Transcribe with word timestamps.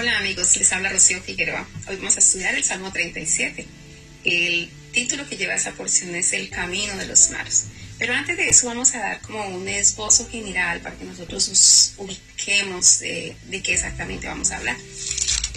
Hola 0.00 0.18
amigos, 0.18 0.56
les 0.56 0.70
habla 0.72 0.90
Rocío 0.90 1.20
Figueroa. 1.20 1.66
Hoy 1.88 1.96
vamos 1.96 2.14
a 2.14 2.18
estudiar 2.20 2.54
el 2.54 2.62
Salmo 2.62 2.92
37. 2.92 3.66
El 4.22 4.70
título 4.92 5.28
que 5.28 5.36
lleva 5.36 5.56
esa 5.56 5.72
porción 5.72 6.14
es 6.14 6.32
El 6.32 6.50
Camino 6.50 6.96
de 6.98 7.06
los 7.08 7.30
Mares. 7.30 7.64
Pero 7.98 8.14
antes 8.14 8.36
de 8.36 8.48
eso 8.48 8.68
vamos 8.68 8.94
a 8.94 9.00
dar 9.00 9.20
como 9.22 9.44
un 9.48 9.66
esbozo 9.68 10.28
general 10.30 10.78
para 10.82 10.94
que 10.94 11.04
nosotros 11.04 11.48
nos 11.48 11.94
ubiquemos 11.96 13.00
de, 13.00 13.34
qué 13.50 13.72
exactamente 13.74 14.28
vamos 14.28 14.52
a 14.52 14.58
hablar. 14.58 14.76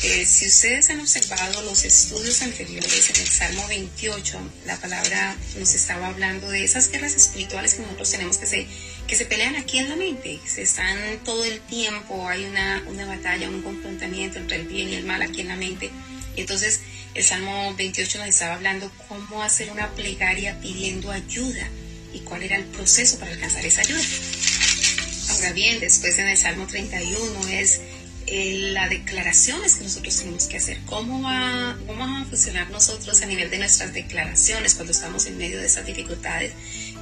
Eh, 0.02 0.26
si 0.26 0.48
ustedes 0.48 0.90
han 0.90 1.00
observado 1.02 1.62
los 1.62 1.86
estudios 1.86 2.42
anteriores 2.42 3.12
en 3.12 3.18
el 3.18 3.28
Salmo 3.28 3.64
28, 3.68 4.40
la 4.66 4.76
palabra 4.78 5.36
nos 5.60 5.76
estaba 5.76 6.08
hablando 6.08 6.50
de 6.50 6.64
esas 6.64 6.90
guerras 6.90 7.14
espirituales 7.14 7.76
que 7.76 7.84
nosotros 7.84 8.10
tenemos 8.10 8.40
que 8.40 8.46
hacer 8.46 8.66
que 9.08 9.16
se 9.16 9.26
pelean 9.26 9.56
aquí 9.56 9.78
en 9.80 9.90
la 9.90 9.96
mente, 9.96 10.40
se 10.46 10.62
están 10.64 10.98
todo 11.26 11.44
el 11.46 11.60
tiempo, 11.62 12.28
hay 12.28 12.46
una, 12.46 12.82
batalla, 13.06 13.50
un 13.50 13.62
confrontamiento 13.62 14.38
entre 14.40 14.58
el 14.58 14.68
bien 14.68 14.90
y 14.90 14.96
el 14.96 15.06
mal 15.06 15.22
aquí 15.22 15.42
en 15.42 15.48
la 15.50 15.56
mente. 15.56 15.90
entonces 16.36 16.80
el 17.14 17.24
Salmo 17.26 17.74
28 17.76 18.20
nos 18.20 18.28
estaba 18.30 18.54
hablando 18.56 18.90
cómo 19.10 19.44
hacer 19.44 19.70
una 19.70 19.90
plegaria 19.90 20.58
pidiendo 20.62 21.12
ayuda 21.12 21.68
y 22.14 22.20
cuál 22.20 22.42
era 22.44 22.56
el 22.56 22.64
proceso 22.64 23.20
para 23.20 23.32
alcanzar 23.34 23.66
esa 23.66 23.82
ayuda. 23.82 24.02
Ahora 25.30 25.52
bien, 25.52 25.82
después 25.82 26.18
en 26.20 26.30
el 26.30 26.38
Salmo 26.38 26.68
31 26.68 27.20
es 27.50 27.82
eh, 28.28 28.70
las 28.72 28.90
declaraciones 28.90 29.76
que 29.76 29.84
nosotros 29.84 30.16
tenemos 30.20 30.46
que 30.46 30.56
hacer, 30.56 30.80
cómo, 30.86 31.22
va, 31.22 31.78
cómo 31.86 32.00
vamos 32.00 32.22
a 32.28 32.30
funcionar 32.30 32.70
nosotros 32.70 33.22
a 33.22 33.26
nivel 33.26 33.50
de 33.50 33.58
nuestras 33.58 33.94
declaraciones 33.94 34.74
cuando 34.76 34.94
estamos 34.94 35.26
en 35.26 35.38
medio 35.38 35.60
de 35.60 35.66
esas 35.66 35.86
dificultades 35.86 36.54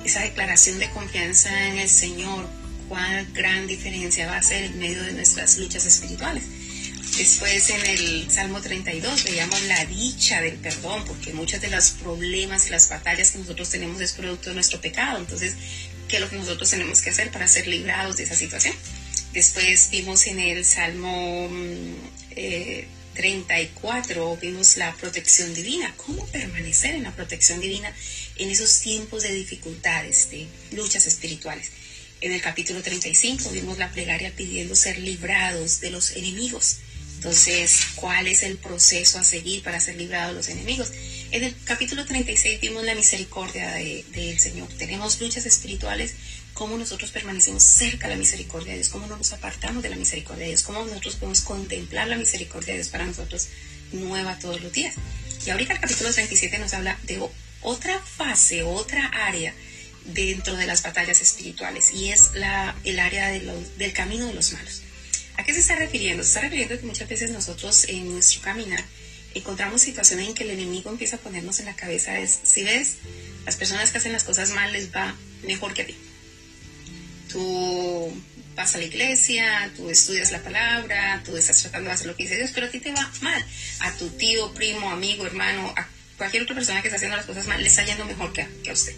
esa 0.05 0.21
declaración 0.21 0.79
de 0.79 0.89
confianza 0.91 1.67
en 1.67 1.77
el 1.77 1.89
Señor, 1.89 2.47
cuán 2.87 3.31
gran 3.33 3.67
diferencia 3.67 4.27
va 4.27 4.35
a 4.35 4.39
hacer 4.39 4.63
en 4.63 4.79
medio 4.79 5.03
de 5.03 5.13
nuestras 5.13 5.57
luchas 5.57 5.85
espirituales. 5.85 6.43
Después 7.17 7.69
en 7.69 7.85
el 7.85 8.29
Salmo 8.31 8.61
32 8.61 9.23
veíamos 9.25 9.61
la 9.63 9.83
dicha 9.85 10.41
del 10.41 10.55
perdón, 10.55 11.03
porque 11.05 11.33
muchos 11.33 11.59
de 11.61 11.67
los 11.69 11.89
problemas 11.91 12.67
y 12.67 12.69
las 12.69 12.87
batallas 12.89 13.31
que 13.31 13.39
nosotros 13.39 13.69
tenemos 13.69 13.99
es 14.01 14.13
producto 14.13 14.49
de 14.49 14.55
nuestro 14.55 14.79
pecado. 14.79 15.19
Entonces, 15.19 15.55
¿qué 16.07 16.15
es 16.15 16.21
lo 16.21 16.29
que 16.29 16.37
nosotros 16.37 16.69
tenemos 16.69 17.01
que 17.01 17.09
hacer 17.09 17.31
para 17.31 17.47
ser 17.47 17.67
librados 17.67 18.17
de 18.17 18.23
esa 18.23 18.35
situación? 18.35 18.73
Después 19.33 19.89
vimos 19.91 20.25
en 20.27 20.39
el 20.39 20.63
Salmo 20.65 21.47
mm, 21.49 21.95
eh, 22.31 22.87
34 23.19 24.37
vimos 24.37 24.77
la 24.77 24.95
protección 24.95 25.53
divina, 25.53 25.93
cómo 25.97 26.25
permanecer 26.27 26.95
en 26.95 27.03
la 27.03 27.13
protección 27.13 27.59
divina 27.59 27.93
en 28.37 28.49
esos 28.49 28.79
tiempos 28.79 29.23
de 29.23 29.33
dificultades, 29.33 30.31
de 30.31 30.47
luchas 30.71 31.05
espirituales. 31.05 31.69
En 32.21 32.31
el 32.31 32.39
capítulo 32.39 32.81
35 32.81 33.49
vimos 33.49 33.77
la 33.77 33.91
plegaria 33.91 34.31
pidiendo 34.33 34.73
ser 34.73 34.97
librados 34.99 35.81
de 35.81 35.89
los 35.89 36.11
enemigos. 36.11 36.77
Entonces, 37.15 37.87
¿cuál 37.95 38.25
es 38.27 38.41
el 38.43 38.55
proceso 38.57 39.19
a 39.19 39.25
seguir 39.25 39.63
para 39.63 39.81
ser 39.81 39.97
librados 39.97 40.31
de 40.31 40.37
los 40.37 40.47
enemigos? 40.47 40.87
En 41.31 41.43
el 41.43 41.53
capítulo 41.65 42.05
36 42.05 42.61
vimos 42.61 42.85
la 42.85 42.95
misericordia 42.95 43.73
del 43.73 44.39
Señor. 44.39 44.69
Tenemos 44.77 45.19
luchas 45.19 45.45
espirituales 45.45 46.13
cómo 46.59 46.77
nosotros 46.77 47.11
permanecemos 47.11 47.63
cerca 47.63 48.09
de 48.09 48.15
la 48.15 48.19
misericordia 48.19 48.73
de 48.73 48.79
Dios, 48.79 48.89
cómo 48.89 49.07
no 49.07 49.15
nos 49.15 49.31
apartamos 49.31 49.81
de 49.81 49.89
la 49.89 49.95
misericordia 49.95 50.43
de 50.43 50.49
Dios, 50.49 50.63
cómo 50.63 50.83
nosotros 50.83 51.15
podemos 51.15 51.39
contemplar 51.39 52.09
la 52.09 52.17
misericordia 52.17 52.73
de 52.73 52.79
Dios 52.79 52.89
para 52.89 53.05
nosotros 53.05 53.47
nueva 53.93 54.37
todos 54.39 54.61
los 54.61 54.73
días. 54.73 54.93
Y 55.47 55.51
ahorita 55.51 55.71
el 55.73 55.79
capítulo 55.79 56.11
37 56.11 56.59
nos 56.59 56.73
habla 56.73 56.99
de 57.03 57.25
otra 57.61 57.97
fase, 58.01 58.61
otra 58.63 59.05
área 59.07 59.53
dentro 60.03 60.57
de 60.57 60.65
las 60.67 60.83
batallas 60.83 61.21
espirituales 61.21 61.91
y 61.93 62.09
es 62.11 62.31
la, 62.33 62.75
el 62.83 62.99
área 62.99 63.29
del 63.29 63.93
camino 63.93 64.27
de 64.27 64.33
los 64.33 64.51
malos. 64.51 64.81
¿A 65.37 65.45
qué 65.45 65.53
se 65.53 65.61
está 65.61 65.77
refiriendo? 65.77 66.23
Se 66.23 66.27
está 66.29 66.41
refiriendo 66.41 66.77
que 66.77 66.85
muchas 66.85 67.07
veces 67.07 67.31
nosotros 67.31 67.85
en 67.87 68.11
nuestro 68.15 68.41
caminar 68.41 68.83
encontramos 69.33 69.79
situaciones 69.81 70.27
en 70.27 70.33
que 70.33 70.43
el 70.43 70.49
enemigo 70.49 70.89
empieza 70.91 71.15
a 71.15 71.19
ponernos 71.19 71.61
en 71.61 71.67
la 71.67 71.75
cabeza 71.77 72.19
es, 72.19 72.37
si 72.43 72.63
ves, 72.65 72.95
las 73.45 73.55
personas 73.55 73.91
que 73.91 73.99
hacen 73.99 74.11
las 74.11 74.25
cosas 74.25 74.49
mal 74.49 74.73
les 74.73 74.93
va 74.93 75.15
mejor 75.43 75.73
que 75.73 75.83
a 75.83 75.85
ti 75.85 75.95
tú 77.29 78.11
vas 78.55 78.75
a 78.75 78.77
la 78.79 78.83
iglesia, 78.85 79.71
tú 79.77 79.89
estudias 79.89 80.31
la 80.31 80.39
palabra, 80.41 81.21
tú 81.23 81.37
estás 81.37 81.61
tratando 81.61 81.87
de 81.89 81.93
hacer 81.93 82.07
lo 82.07 82.15
que 82.15 82.23
dice 82.23 82.35
Dios, 82.35 82.51
pero 82.53 82.67
a 82.67 82.69
ti 82.69 82.79
te 82.79 82.91
va 82.91 83.09
mal. 83.21 83.45
A 83.81 83.91
tu 83.93 84.09
tío, 84.09 84.51
primo, 84.53 84.89
amigo, 84.91 85.25
hermano, 85.25 85.71
a 85.77 85.87
cualquier 86.17 86.43
otra 86.43 86.55
persona 86.55 86.81
que 86.81 86.87
está 86.89 86.95
haciendo 86.97 87.15
las 87.15 87.25
cosas 87.27 87.47
mal, 87.47 87.61
le 87.61 87.69
está 87.69 87.85
yendo 87.85 88.03
mejor 88.05 88.33
que 88.33 88.41
a, 88.41 88.49
que 88.63 88.71
a 88.71 88.73
usted. 88.73 88.95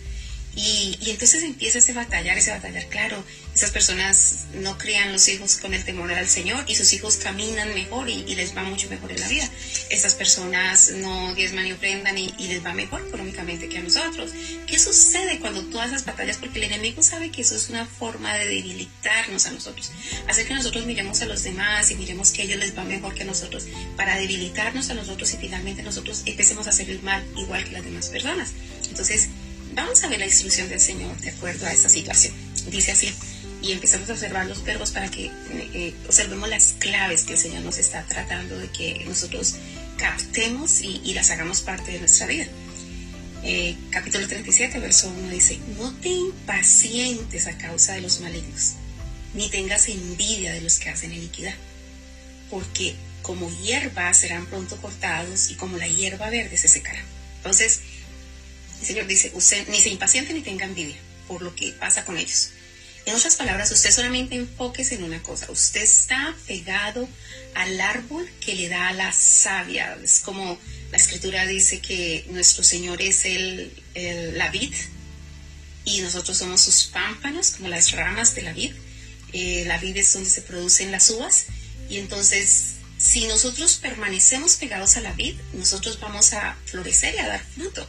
Y, 0.55 0.97
entonces 1.09 1.43
empieza 1.43 1.77
ese 1.79 1.93
batallar, 1.93 2.37
ese 2.37 2.51
batallar. 2.51 2.85
Claro, 2.89 3.23
esas 3.55 3.71
personas 3.71 4.45
no 4.53 4.77
crían 4.77 5.11
los 5.13 5.27
hijos 5.29 5.55
con 5.57 5.73
el 5.73 5.83
temor 5.85 6.11
al 6.11 6.27
Señor 6.27 6.65
y 6.67 6.75
sus 6.75 6.91
hijos 6.91 7.15
caminan 7.17 7.73
mejor 7.73 8.09
y, 8.09 8.21
les 8.35 8.55
va 8.55 8.63
mucho 8.63 8.89
mejor 8.89 9.11
en 9.13 9.19
la 9.21 9.29
vida. 9.29 9.49
Esas 9.89 10.13
personas 10.15 10.89
no 10.91 11.33
diezman 11.35 11.67
y 11.67 11.71
ofrendan 11.73 12.17
y, 12.17 12.27
les 12.37 12.65
va 12.65 12.73
mejor 12.73 13.01
económicamente 13.07 13.69
que 13.69 13.77
a 13.77 13.81
nosotros. 13.81 14.31
¿Qué 14.67 14.77
sucede 14.77 15.39
cuando 15.39 15.63
todas 15.67 15.87
esas 15.89 16.05
batallas? 16.05 16.37
Porque 16.37 16.59
el 16.59 16.65
enemigo 16.65 17.01
sabe 17.01 17.31
que 17.31 17.43
eso 17.43 17.55
es 17.55 17.69
una 17.69 17.85
forma 17.85 18.33
de 18.35 18.47
debilitarnos 18.47 19.45
a 19.45 19.51
nosotros. 19.51 19.91
Hacer 20.27 20.47
que 20.47 20.53
nosotros 20.53 20.85
miremos 20.85 21.21
a 21.21 21.25
los 21.27 21.43
demás 21.43 21.91
y 21.91 21.95
miremos 21.95 22.31
que 22.31 22.43
ellos 22.43 22.59
les 22.59 22.77
va 22.77 22.83
mejor 22.83 23.15
que 23.15 23.23
a 23.23 23.25
nosotros 23.25 23.65
para 23.95 24.17
debilitarnos 24.19 24.89
a 24.89 24.95
nosotros 24.95 25.33
y 25.33 25.37
finalmente 25.37 25.81
nosotros 25.81 26.23
empecemos 26.25 26.67
a 26.67 26.71
hacer 26.71 26.89
el 26.89 27.01
mal 27.01 27.23
igual 27.37 27.63
que 27.63 27.71
las 27.71 27.85
demás 27.85 28.09
personas. 28.09 28.49
Entonces, 28.89 29.29
Vamos 29.73 30.03
a 30.03 30.09
ver 30.09 30.19
la 30.19 30.25
instrucción 30.25 30.67
del 30.67 30.79
Señor 30.81 31.15
de 31.21 31.29
acuerdo 31.29 31.65
a 31.65 31.71
esta 31.71 31.87
situación. 31.87 32.33
Dice 32.69 32.91
así, 32.91 33.11
y 33.61 33.71
empezamos 33.71 34.09
a 34.09 34.13
observar 34.13 34.45
los 34.45 34.63
verbos 34.65 34.91
para 34.91 35.09
que 35.09 35.25
eh, 35.27 35.31
eh, 35.51 35.93
observemos 36.05 36.49
las 36.49 36.73
claves 36.79 37.23
que 37.23 37.33
el 37.33 37.39
Señor 37.39 37.61
nos 37.63 37.77
está 37.77 38.03
tratando 38.03 38.59
de 38.59 38.67
que 38.69 39.05
nosotros 39.05 39.55
captemos 39.97 40.81
y, 40.81 41.13
las 41.13 41.29
hagamos 41.29 41.61
parte 41.61 41.91
de 41.93 41.99
nuestra 41.99 42.27
vida. 42.27 42.47
Eh, 43.43 43.75
capítulo 43.91 44.27
37, 44.27 44.77
verso 44.79 45.07
1 45.07 45.29
dice, 45.29 45.57
no 45.77 45.93
te 45.95 46.09
impacientes 46.09 47.47
a 47.47 47.57
causa 47.57 47.93
de 47.93 48.01
los 48.01 48.19
malignos, 48.19 48.73
ni 49.33 49.49
tengas 49.49 49.87
envidia 49.87 50.53
de 50.53 50.61
los 50.61 50.79
que 50.79 50.89
hacen 50.89 51.13
iniquidad, 51.13 51.55
porque 52.49 52.95
como 53.21 53.49
hierba 53.61 54.13
serán 54.13 54.47
pronto 54.47 54.75
cortados 54.81 55.49
y 55.49 55.55
como 55.55 55.77
la 55.77 55.87
hierba 55.87 56.29
verde 56.29 56.57
se 56.57 56.67
secará. 56.67 57.01
Entonces, 57.37 57.79
el 58.81 58.87
Señor 58.87 59.05
dice, 59.07 59.31
usted 59.35 59.67
ni 59.69 59.79
se 59.79 59.89
impaciente 59.89 60.33
ni 60.33 60.41
tenga 60.41 60.65
envidia 60.65 60.97
por 61.27 61.43
lo 61.43 61.55
que 61.55 61.71
pasa 61.73 62.03
con 62.03 62.17
ellos. 62.17 62.49
En 63.05 63.15
otras 63.15 63.35
palabras, 63.35 63.71
usted 63.71 63.91
solamente 63.91 64.35
enfóquese 64.35 64.95
en 64.95 65.03
una 65.03 65.21
cosa. 65.23 65.51
Usted 65.51 65.81
está 65.83 66.35
pegado 66.47 67.07
al 67.55 67.79
árbol 67.79 68.27
que 68.39 68.55
le 68.55 68.69
da 68.69 68.91
la 68.93 69.11
savia. 69.13 69.97
Es 70.03 70.19
como 70.19 70.57
la 70.91 70.97
escritura 70.97 71.45
dice 71.45 71.79
que 71.79 72.25
nuestro 72.29 72.63
Señor 72.63 73.01
es 73.03 73.25
el, 73.25 73.71
el, 73.93 74.37
la 74.37 74.49
vid 74.49 74.73
y 75.85 76.01
nosotros 76.01 76.37
somos 76.39 76.61
sus 76.61 76.85
pámpanos, 76.85 77.51
como 77.51 77.69
las 77.69 77.91
ramas 77.91 78.33
de 78.35 78.41
la 78.43 78.53
vid. 78.53 78.73
Eh, 79.33 79.63
la 79.67 79.77
vid 79.77 79.97
es 79.97 80.11
donde 80.13 80.29
se 80.29 80.41
producen 80.41 80.91
las 80.91 81.09
uvas. 81.11 81.45
Y 81.89 81.97
entonces, 81.97 82.75
si 82.99 83.25
nosotros 83.27 83.75
permanecemos 83.75 84.55
pegados 84.55 84.97
a 84.97 85.01
la 85.01 85.13
vid, 85.13 85.35
nosotros 85.53 85.99
vamos 85.99 86.33
a 86.33 86.55
florecer 86.65 87.13
y 87.15 87.19
a 87.19 87.27
dar 87.27 87.43
fruto. 87.45 87.87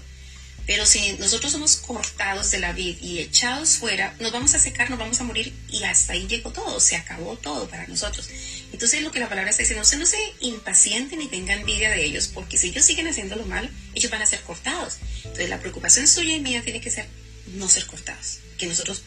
Pero 0.72 0.87
si 0.87 1.12
nosotros 1.19 1.53
somos 1.53 1.77
cortados 1.77 2.50
de 2.50 2.59
la 2.59 2.72
vid 2.72 2.97
y 3.03 3.19
echados 3.19 3.77
fuera, 3.77 4.16
nos 4.21 4.33
vamos 4.33 4.55
a 4.55 4.59
secar, 4.59 4.88
nos 4.88 4.99
vamos 4.99 5.21
a 5.21 5.25
morir 5.25 5.53
y 5.69 5.83
hasta 5.83 6.15
ahí 6.15 6.27
llegó 6.27 6.50
todo, 6.50 6.81
se 6.81 6.97
acabó 6.97 7.37
todo 7.37 7.69
para 7.69 7.87
nosotros. 7.88 8.27
Entonces 8.72 9.03
lo 9.03 9.12
que 9.12 9.21
la 9.21 9.28
palabra 9.28 9.50
está 9.50 9.62
diciendo, 9.62 9.87
no 9.99 10.06
se 10.06 10.16
impaciente 10.41 11.19
ni 11.19 11.28
tengan 11.28 11.59
envidia 11.61 11.91
de 11.91 12.03
ellos, 12.03 12.28
porque 12.32 12.56
si 12.56 12.69
ellos 12.69 12.87
siguen 12.87 13.06
haciendo 13.06 13.37
lo 13.37 13.44
malo, 13.44 13.69
ellos 13.94 14.11
van 14.11 14.22
a 14.22 14.27
ser 14.27 14.41
cortados. 14.41 14.97
Entonces 15.19 15.50
la 15.50 15.61
preocupación 15.61 16.09
suya 16.09 16.34
y 16.37 16.41
mía 16.41 16.62
tiene 16.65 16.81
que 16.81 16.91
ser 16.91 17.06
no 17.49 17.69
ser 17.69 17.84
cortados, 17.84 18.38
que 18.56 18.64
nosotros 18.67 19.02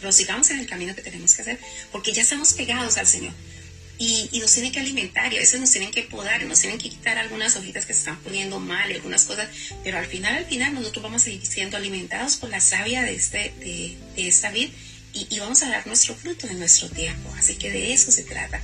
prosigamos 0.00 0.50
en 0.50 0.58
el 0.58 0.66
camino 0.66 0.92
que 0.96 1.02
tenemos 1.02 1.36
que 1.36 1.42
hacer, 1.42 1.60
porque 1.92 2.12
ya 2.12 2.22
estamos 2.22 2.52
pegados 2.54 2.96
al 2.96 3.06
Señor 3.06 3.32
y, 3.96 4.40
nos 4.40 4.52
tienen 4.52 4.72
que 4.72 4.80
alimentar 4.80 5.32
y 5.32 5.36
a 5.36 5.40
veces 5.40 5.60
nos 5.60 5.70
tienen 5.70 5.92
que 5.92 6.02
podar, 6.02 6.42
nos 6.46 6.60
tienen 6.60 6.78
que 6.78 6.90
quitar 6.90 7.16
algunas 7.16 7.54
hojitas 7.56 7.86
que 7.86 7.92
se 7.92 8.00
están 8.00 8.18
poniendo 8.20 8.58
mal, 8.58 8.90
algunas 8.90 9.24
cosas, 9.24 9.48
pero 9.84 9.98
al 9.98 10.06
final, 10.06 10.34
al 10.34 10.46
final 10.46 10.74
nosotros 10.74 11.02
vamos 11.04 11.22
a 11.22 11.24
seguir 11.26 11.46
siendo 11.46 11.76
alimentados 11.76 12.36
por 12.36 12.50
la 12.50 12.60
savia 12.60 13.02
de, 13.02 13.14
este, 13.14 13.52
de, 13.60 13.96
esta 14.16 14.50
vid 14.50 14.70
y, 15.12 15.38
vamos 15.38 15.62
a 15.62 15.68
dar 15.70 15.86
nuestro 15.86 16.16
fruto 16.16 16.48
en 16.48 16.58
nuestro 16.58 16.90
tiempo. 16.90 17.32
Así 17.38 17.54
que 17.56 17.70
de 17.70 17.92
eso 17.92 18.10
se 18.10 18.24
trata. 18.24 18.60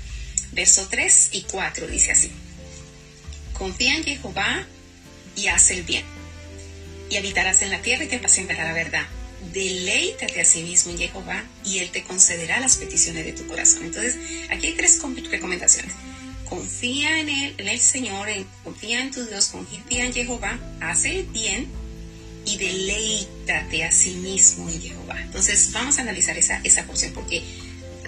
Verso 0.51 0.89
3 0.91 1.29
y 1.31 1.43
4 1.43 1.87
dice 1.87 2.11
así. 2.11 2.29
Confía 3.53 3.95
en 3.95 4.03
Jehová 4.03 4.67
y 5.37 5.47
haz 5.47 5.71
el 5.71 5.85
bien 5.85 6.05
y 7.09 7.17
habitarás 7.17 7.63
en 7.63 7.71
la 7.71 7.81
tierra 7.83 8.03
y 8.03 8.09
te 8.09 8.17
apacentará 8.17 8.65
la 8.65 8.73
verdad 8.73 9.07
deleítate 9.53 10.41
a 10.41 10.45
sí 10.45 10.63
mismo 10.63 10.93
en 10.93 10.99
Jehová 10.99 11.45
y 11.65 11.79
Él 11.79 11.91
te 11.91 12.03
concederá 12.03 12.61
las 12.61 12.77
peticiones 12.77 13.25
de 13.25 13.33
tu 13.33 13.47
corazón. 13.47 13.85
Entonces, 13.85 14.17
aquí 14.51 14.67
hay 14.69 14.75
tres 14.75 15.01
recomendaciones. 15.31 15.93
Confía 16.49 17.21
en 17.21 17.29
Él, 17.29 17.55
en 17.59 17.69
el 17.69 17.79
Señor, 17.81 18.29
confía 18.65 19.01
en 19.01 19.11
tu 19.11 19.25
Dios, 19.27 19.47
confía 19.49 20.05
en 20.05 20.13
Jehová, 20.13 20.59
hace 20.81 21.21
el 21.21 21.27
bien 21.27 21.67
y 22.45 22.57
deleítate 22.57 23.85
a 23.85 23.93
sí 23.93 24.13
mismo 24.13 24.69
en 24.69 24.81
Jehová. 24.81 25.21
Entonces, 25.23 25.71
vamos 25.73 25.99
a 25.99 26.03
analizar 26.03 26.37
esa, 26.37 26.61
esa 26.65 26.85
porción 26.85 27.13
porque 27.13 27.43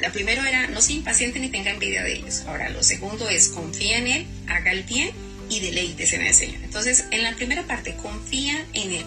la 0.00 0.12
primera 0.12 0.46
era 0.48 0.66
no 0.66 0.80
sea 0.80 0.96
impaciente 0.96 1.38
ni 1.38 1.48
tenga 1.48 1.70
envidia 1.70 2.02
de 2.02 2.14
ellos. 2.16 2.42
Ahora, 2.46 2.68
lo 2.70 2.82
segundo 2.82 3.28
es 3.28 3.48
confía 3.48 3.98
en 3.98 4.06
Él, 4.08 4.26
haga 4.48 4.72
el 4.72 4.82
bien 4.82 5.10
y 5.48 5.60
deleítese 5.60 6.16
en 6.16 6.22
el 6.22 6.34
Señor. 6.34 6.62
Entonces, 6.64 7.04
en 7.10 7.22
la 7.22 7.36
primera 7.36 7.62
parte, 7.64 7.94
confía 7.94 8.66
en 8.74 8.92
Él 8.92 9.04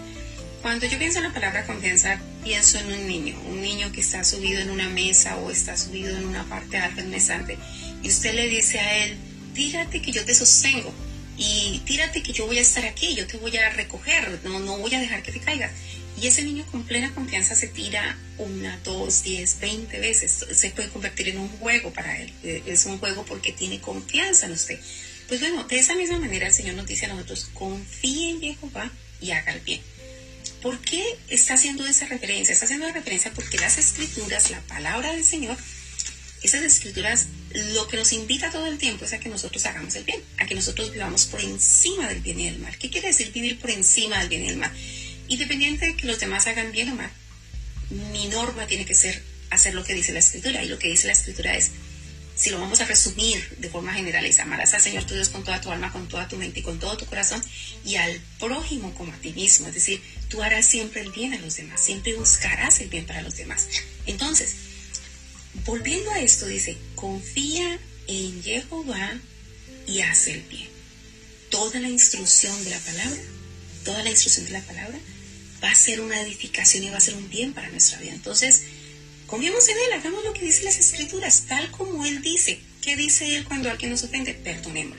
cuando 0.66 0.84
yo 0.88 0.98
pienso 0.98 1.18
en 1.18 1.26
la 1.26 1.32
palabra 1.32 1.64
confianza, 1.64 2.20
pienso 2.42 2.80
en 2.80 2.86
un 2.92 3.06
niño, 3.06 3.40
un 3.46 3.62
niño 3.62 3.92
que 3.92 4.00
está 4.00 4.24
subido 4.24 4.58
en 4.58 4.70
una 4.70 4.88
mesa 4.88 5.36
o 5.36 5.52
está 5.52 5.76
subido 5.76 6.16
en 6.18 6.24
una 6.26 6.42
parte 6.48 6.76
alta 6.76 7.02
del 7.02 7.08
mesante 7.12 7.56
y 8.02 8.08
usted 8.08 8.34
le 8.34 8.48
dice 8.48 8.80
a 8.80 9.04
él, 9.04 9.16
tírate 9.54 10.02
que 10.02 10.10
yo 10.10 10.24
te 10.24 10.34
sostengo 10.34 10.92
y 11.38 11.82
tírate 11.84 12.20
que 12.20 12.32
yo 12.32 12.46
voy 12.48 12.58
a 12.58 12.62
estar 12.62 12.84
aquí, 12.84 13.14
yo 13.14 13.28
te 13.28 13.36
voy 13.36 13.56
a 13.56 13.70
recoger, 13.70 14.40
no, 14.42 14.58
no 14.58 14.78
voy 14.78 14.92
a 14.92 14.98
dejar 14.98 15.22
que 15.22 15.30
te 15.30 15.38
caigas. 15.38 15.70
Y 16.20 16.26
ese 16.26 16.42
niño 16.42 16.66
con 16.72 16.82
plena 16.82 17.14
confianza 17.14 17.54
se 17.54 17.68
tira 17.68 18.18
una, 18.38 18.76
dos, 18.82 19.22
diez, 19.22 19.60
veinte 19.60 20.00
veces. 20.00 20.44
Se 20.50 20.70
puede 20.70 20.88
convertir 20.88 21.28
en 21.28 21.38
un 21.38 21.48
juego 21.48 21.92
para 21.92 22.18
él. 22.18 22.32
E, 22.42 22.64
es 22.66 22.86
un 22.86 22.98
juego 22.98 23.24
porque 23.24 23.52
tiene 23.52 23.80
confianza 23.80 24.46
en 24.46 24.52
usted. 24.52 24.80
Pues 25.28 25.38
bueno, 25.38 25.62
de 25.64 25.78
esa 25.78 25.94
misma 25.94 26.18
manera 26.18 26.48
el 26.48 26.52
Señor 26.52 26.74
nos 26.74 26.86
dice 26.88 27.06
a 27.06 27.10
nosotros, 27.10 27.50
confíe 27.54 28.30
en 28.30 28.40
Jehová 28.40 28.90
y 29.20 29.30
haga 29.30 29.52
el 29.52 29.60
bien. 29.60 29.80
¿Por 30.62 30.80
qué 30.80 31.04
está 31.28 31.54
haciendo 31.54 31.86
esa 31.86 32.06
referencia? 32.06 32.52
Está 32.52 32.64
haciendo 32.64 32.90
referencia 32.90 33.32
porque 33.32 33.58
las 33.58 33.78
escrituras, 33.78 34.50
la 34.50 34.60
palabra 34.62 35.12
del 35.12 35.24
Señor, 35.24 35.56
esas 36.42 36.62
escrituras 36.62 37.26
lo 37.74 37.88
que 37.88 37.96
nos 37.96 38.12
invita 38.12 38.50
todo 38.50 38.66
el 38.66 38.78
tiempo 38.78 39.04
es 39.04 39.12
a 39.12 39.18
que 39.18 39.28
nosotros 39.28 39.64
hagamos 39.66 39.94
el 39.96 40.04
bien, 40.04 40.20
a 40.38 40.46
que 40.46 40.54
nosotros 40.54 40.92
vivamos 40.92 41.24
por 41.26 41.40
encima 41.40 42.08
del 42.08 42.20
bien 42.20 42.40
y 42.40 42.46
del 42.46 42.58
mal. 42.58 42.76
¿Qué 42.78 42.90
quiere 42.90 43.08
decir 43.08 43.32
vivir 43.32 43.58
por 43.58 43.70
encima 43.70 44.18
del 44.20 44.28
bien 44.28 44.44
y 44.44 44.48
del 44.48 44.56
mal? 44.56 44.70
Independiente 45.28 45.86
de 45.86 45.96
que 45.96 46.06
los 46.06 46.20
demás 46.20 46.46
hagan 46.46 46.72
bien 46.72 46.90
o 46.90 46.94
mal, 46.94 47.10
mi 48.12 48.26
norma 48.28 48.66
tiene 48.66 48.84
que 48.86 48.94
ser 48.94 49.22
hacer 49.50 49.74
lo 49.74 49.84
que 49.84 49.94
dice 49.94 50.12
la 50.12 50.18
escritura 50.20 50.62
y 50.62 50.68
lo 50.68 50.78
que 50.78 50.88
dice 50.88 51.06
la 51.06 51.12
escritura 51.12 51.56
es 51.56 51.70
si 52.36 52.50
lo 52.50 52.60
vamos 52.60 52.80
a 52.82 52.84
resumir 52.84 53.56
de 53.56 53.70
forma 53.70 53.94
general, 53.94 54.24
es 54.26 54.38
amarás 54.38 54.74
al 54.74 54.80
Señor 54.82 55.04
tu 55.04 55.14
Dios 55.14 55.30
con 55.30 55.42
toda 55.42 55.60
tu 55.62 55.70
alma, 55.70 55.90
con 55.90 56.06
toda 56.06 56.28
tu 56.28 56.36
mente 56.36 56.60
y 56.60 56.62
con 56.62 56.78
todo 56.78 56.96
tu 56.98 57.06
corazón 57.06 57.42
y 57.84 57.96
al 57.96 58.20
prójimo 58.38 58.94
como 58.94 59.12
a 59.12 59.16
ti 59.16 59.32
mismo. 59.32 59.66
Es 59.68 59.74
decir, 59.74 60.02
tú 60.28 60.42
harás 60.42 60.66
siempre 60.66 61.00
el 61.00 61.10
bien 61.12 61.32
a 61.32 61.38
los 61.38 61.56
demás, 61.56 61.82
siempre 61.82 62.12
buscarás 62.14 62.78
el 62.80 62.90
bien 62.90 63.06
para 63.06 63.22
los 63.22 63.36
demás. 63.36 63.68
Entonces, 64.04 64.54
volviendo 65.64 66.10
a 66.10 66.20
esto, 66.20 66.46
dice, 66.46 66.76
confía 66.94 67.78
en 68.06 68.42
Jehová 68.42 69.14
y 69.86 70.02
haz 70.02 70.26
el 70.26 70.42
bien. 70.42 70.68
Toda 71.50 71.80
la 71.80 71.88
instrucción 71.88 72.62
de 72.64 72.70
la 72.70 72.78
palabra, 72.80 73.18
toda 73.86 74.02
la 74.02 74.10
instrucción 74.10 74.44
de 74.44 74.52
la 74.52 74.60
palabra 74.60 74.98
va 75.64 75.70
a 75.70 75.74
ser 75.74 76.02
una 76.02 76.20
edificación 76.20 76.84
y 76.84 76.90
va 76.90 76.98
a 76.98 77.00
ser 77.00 77.14
un 77.14 77.30
bien 77.30 77.54
para 77.54 77.70
nuestra 77.70 77.98
vida. 77.98 78.12
Entonces, 78.12 78.60
Confiemos 79.26 79.66
en 79.68 79.76
Él, 79.86 79.92
hagamos 79.92 80.24
lo 80.24 80.32
que 80.32 80.44
dice 80.44 80.62
las 80.62 80.78
Escrituras, 80.78 81.46
tal 81.48 81.68
como 81.72 82.06
Él 82.06 82.22
dice. 82.22 82.60
¿Qué 82.80 82.94
dice 82.96 83.34
Él 83.34 83.44
cuando 83.44 83.68
alguien 83.68 83.90
nos 83.90 84.04
ofende? 84.04 84.34
Perdonemos. 84.34 84.96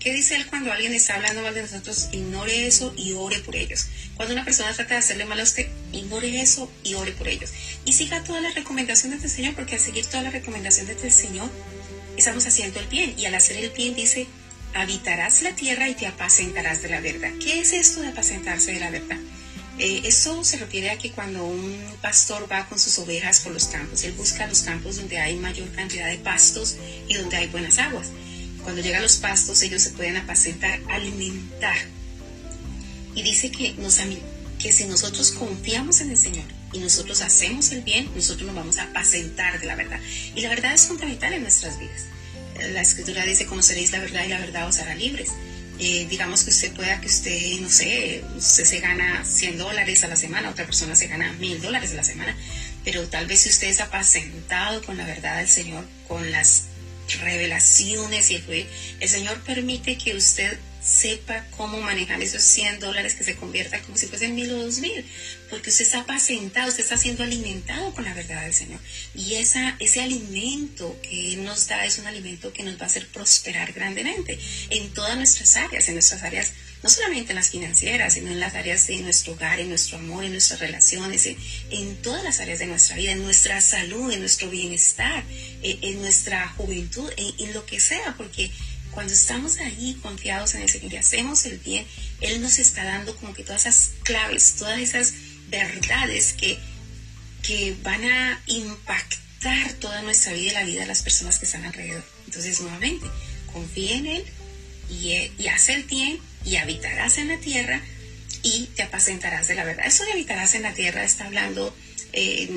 ¿Qué 0.00 0.12
dice 0.12 0.34
Él 0.34 0.46
cuando 0.48 0.72
alguien 0.72 0.92
está 0.92 1.14
hablando 1.14 1.42
mal 1.42 1.54
de 1.54 1.62
nosotros? 1.62 2.08
Ignore 2.10 2.66
eso 2.66 2.92
y 2.96 3.12
ore 3.12 3.38
por 3.38 3.54
ellos. 3.54 3.86
Cuando 4.16 4.34
una 4.34 4.44
persona 4.44 4.72
trata 4.74 4.94
de 4.94 4.98
hacerle 5.00 5.26
mal 5.26 5.38
a 5.38 5.44
usted, 5.44 5.68
ignore 5.92 6.40
eso 6.40 6.68
y 6.82 6.94
ore 6.94 7.12
por 7.12 7.28
ellos. 7.28 7.52
Y 7.84 7.92
siga 7.92 8.24
todas 8.24 8.42
las 8.42 8.56
recomendaciones 8.56 9.22
del 9.22 9.30
Señor, 9.30 9.54
porque 9.54 9.76
al 9.76 9.80
seguir 9.80 10.04
todas 10.06 10.24
las 10.24 10.32
recomendaciones 10.32 11.00
del 11.00 11.12
Señor, 11.12 11.48
estamos 12.16 12.44
haciendo 12.46 12.80
el 12.80 12.88
bien. 12.88 13.16
Y 13.16 13.26
al 13.26 13.34
hacer 13.36 13.58
el 13.62 13.70
bien 13.70 13.94
dice, 13.94 14.26
habitarás 14.74 15.42
la 15.42 15.54
tierra 15.54 15.88
y 15.88 15.94
te 15.94 16.08
apacentarás 16.08 16.82
de 16.82 16.88
la 16.88 17.00
verdad. 17.00 17.30
¿Qué 17.40 17.60
es 17.60 17.72
esto 17.72 18.00
de 18.00 18.08
apacentarse 18.08 18.72
de 18.72 18.80
la 18.80 18.90
verdad? 18.90 19.18
Eh, 19.78 20.00
eso 20.04 20.42
se 20.44 20.56
refiere 20.56 20.90
a 20.90 20.98
que 20.98 21.12
cuando 21.12 21.44
un 21.46 21.78
pastor 22.02 22.50
va 22.50 22.66
con 22.68 22.80
sus 22.80 22.98
ovejas 22.98 23.40
por 23.40 23.52
los 23.52 23.66
campos, 23.66 24.02
él 24.02 24.12
busca 24.12 24.46
los 24.48 24.62
campos 24.62 24.96
donde 24.96 25.18
hay 25.20 25.36
mayor 25.36 25.70
cantidad 25.72 26.08
de 26.08 26.18
pastos 26.18 26.76
y 27.06 27.14
donde 27.14 27.36
hay 27.36 27.46
buenas 27.46 27.78
aguas. 27.78 28.08
Cuando 28.64 28.82
llegan 28.82 28.98
a 28.98 29.02
los 29.02 29.16
pastos, 29.18 29.62
ellos 29.62 29.80
se 29.82 29.90
pueden 29.90 30.16
apacentar, 30.16 30.80
alimentar. 30.90 31.76
Y 33.14 33.22
dice 33.22 33.52
que, 33.52 33.76
que 34.60 34.72
si 34.72 34.84
nosotros 34.86 35.30
confiamos 35.30 36.00
en 36.00 36.10
el 36.10 36.18
Señor 36.18 36.44
y 36.72 36.78
nosotros 36.78 37.20
hacemos 37.22 37.70
el 37.70 37.82
bien, 37.82 38.10
nosotros 38.16 38.46
nos 38.46 38.56
vamos 38.56 38.78
a 38.78 38.82
apacentar 38.82 39.60
de 39.60 39.66
la 39.66 39.76
verdad. 39.76 40.00
Y 40.34 40.40
la 40.40 40.48
verdad 40.48 40.74
es 40.74 40.86
fundamental 40.86 41.32
en 41.32 41.42
nuestras 41.42 41.78
vidas. 41.78 42.02
La 42.72 42.82
escritura 42.82 43.24
dice, 43.24 43.46
conoceréis 43.46 43.92
la 43.92 44.00
verdad 44.00 44.24
y 44.24 44.28
la 44.28 44.40
verdad 44.40 44.66
os 44.66 44.78
hará 44.80 44.96
libres. 44.96 45.30
Eh, 45.80 46.06
digamos 46.10 46.42
que 46.42 46.50
usted 46.50 46.72
pueda 46.72 47.00
que 47.00 47.06
usted, 47.06 47.60
no 47.60 47.68
sé, 47.70 48.24
usted 48.36 48.64
se 48.64 48.80
gana 48.80 49.24
100 49.24 49.58
dólares 49.58 50.02
a 50.02 50.08
la 50.08 50.16
semana, 50.16 50.50
otra 50.50 50.64
persona 50.66 50.96
se 50.96 51.06
gana 51.06 51.32
1000 51.34 51.60
dólares 51.62 51.92
a 51.92 51.94
la 51.94 52.02
semana, 52.02 52.36
pero 52.84 53.06
tal 53.06 53.26
vez 53.28 53.40
si 53.40 53.48
usted 53.48 53.68
está 53.68 53.84
apacentado 53.84 54.82
con 54.82 54.96
la 54.96 55.06
verdad 55.06 55.36
del 55.38 55.46
Señor, 55.46 55.84
con 56.08 56.32
las 56.32 56.64
revelaciones 57.20 58.28
y 58.32 58.36
el, 58.36 58.66
el 58.98 59.08
Señor 59.08 59.38
permite 59.44 59.96
que 59.96 60.16
usted 60.16 60.58
sepa 60.88 61.46
cómo 61.56 61.80
manejar 61.82 62.20
esos 62.22 62.42
100 62.42 62.80
dólares 62.80 63.14
que 63.14 63.22
se 63.22 63.36
convierta 63.36 63.80
como 63.82 63.96
si 63.98 64.06
fuesen 64.06 64.34
mil 64.34 64.50
o 64.52 64.64
dos 64.64 64.78
mil, 64.78 65.04
porque 65.50 65.68
usted 65.70 65.84
está 65.84 66.00
apacentado, 66.00 66.68
usted 66.68 66.82
está 66.82 66.96
siendo 66.96 67.22
alimentado 67.22 67.92
con 67.94 68.04
la 68.04 68.14
verdad 68.14 68.42
del 68.42 68.54
Señor. 68.54 68.80
Y 69.14 69.34
esa, 69.34 69.76
ese 69.80 70.00
alimento 70.00 70.98
que 71.02 71.36
nos 71.36 71.66
da 71.68 71.84
es 71.84 71.98
un 71.98 72.06
alimento 72.06 72.52
que 72.54 72.62
nos 72.62 72.78
va 72.80 72.84
a 72.84 72.86
hacer 72.86 73.06
prosperar 73.08 73.72
grandemente 73.74 74.38
en 74.70 74.92
todas 74.94 75.14
nuestras 75.16 75.56
áreas, 75.56 75.86
en 75.88 75.94
nuestras 75.94 76.22
áreas, 76.22 76.52
no 76.82 76.88
solamente 76.88 77.32
en 77.32 77.36
las 77.36 77.50
financieras, 77.50 78.14
sino 78.14 78.30
en 78.30 78.40
las 78.40 78.54
áreas 78.54 78.86
de 78.86 78.96
nuestro 79.02 79.34
hogar, 79.34 79.60
en 79.60 79.68
nuestro 79.68 79.98
amor, 79.98 80.24
en 80.24 80.32
nuestras 80.32 80.60
relaciones, 80.60 81.28
en, 81.70 81.96
todas 82.02 82.24
las 82.24 82.40
áreas 82.40 82.60
de 82.60 82.66
nuestra 82.66 82.96
vida, 82.96 83.12
en 83.12 83.22
nuestra 83.24 83.60
salud, 83.60 84.10
en 84.12 84.20
nuestro 84.20 84.48
bienestar, 84.48 85.24
eh, 85.62 85.78
en, 85.82 86.00
nuestra 86.00 86.48
juventud, 86.50 87.10
en 87.16 87.52
lo 87.52 87.66
que 87.66 87.78
sea, 87.78 88.14
porque 88.16 88.50
cuando 88.98 89.12
estamos 89.14 89.58
ahí 89.58 89.96
confiados 90.02 90.56
en 90.56 90.62
el 90.62 90.68
Señor 90.68 90.92
y 90.92 90.96
hacemos 90.96 91.46
el 91.46 91.58
bien, 91.58 91.86
Él 92.20 92.42
nos 92.42 92.58
está 92.58 92.82
dando 92.82 93.14
como 93.14 93.32
que 93.32 93.44
todas 93.44 93.64
esas 93.64 93.90
claves, 94.02 94.54
todas 94.58 94.80
esas 94.80 95.12
verdades 95.50 96.32
que, 96.32 96.58
que 97.44 97.76
van 97.84 98.02
a 98.04 98.42
impactar 98.48 99.74
toda 99.74 100.02
nuestra 100.02 100.32
vida 100.32 100.50
y 100.50 100.52
la 100.52 100.64
vida 100.64 100.80
de 100.80 100.86
las 100.86 101.02
personas 101.04 101.38
que 101.38 101.44
están 101.44 101.64
alrededor. 101.64 102.04
Entonces, 102.26 102.60
nuevamente, 102.60 103.06
confía 103.52 103.98
en 103.98 104.06
Él 104.06 104.24
y, 104.90 105.12
y 105.40 105.46
haz 105.46 105.68
el 105.68 105.84
bien 105.84 106.18
y 106.44 106.56
habitarás 106.56 107.18
en 107.18 107.28
la 107.28 107.38
tierra 107.38 107.80
y 108.42 108.64
te 108.74 108.82
apacentarás 108.82 109.46
de 109.46 109.54
la 109.54 109.62
verdad. 109.62 109.86
Eso 109.86 110.02
de 110.06 110.12
habitarás 110.14 110.56
en 110.56 110.62
la 110.62 110.74
tierra 110.74 111.04
está 111.04 111.26
hablando, 111.26 111.72
eh, 112.12 112.50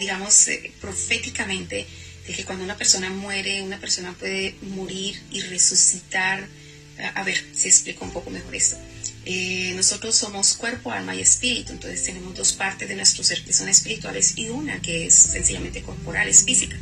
digamos, 0.00 0.48
eh, 0.48 0.72
proféticamente 0.80 1.86
de 2.26 2.32
que 2.32 2.44
cuando 2.44 2.64
una 2.64 2.76
persona 2.76 3.10
muere, 3.10 3.62
una 3.62 3.78
persona 3.78 4.12
puede 4.12 4.54
morir 4.62 5.20
y 5.30 5.40
resucitar. 5.42 6.46
Ah, 6.98 7.12
a 7.16 7.22
ver 7.24 7.36
si 7.52 7.68
explico 7.68 8.04
un 8.04 8.12
poco 8.12 8.30
mejor 8.30 8.54
esto. 8.54 8.76
Eh, 9.26 9.72
nosotros 9.74 10.14
somos 10.16 10.54
cuerpo, 10.56 10.92
alma 10.92 11.14
y 11.16 11.20
espíritu, 11.20 11.72
entonces 11.72 12.04
tenemos 12.04 12.34
dos 12.36 12.52
partes 12.52 12.88
de 12.88 12.94
nuestro 12.94 13.24
ser 13.24 13.42
que 13.44 13.52
son 13.52 13.68
espirituales 13.68 14.34
y 14.36 14.48
una 14.48 14.80
que 14.80 15.06
es 15.06 15.14
sencillamente 15.14 15.82
corporal, 15.82 16.28
es 16.28 16.44
física. 16.44 16.76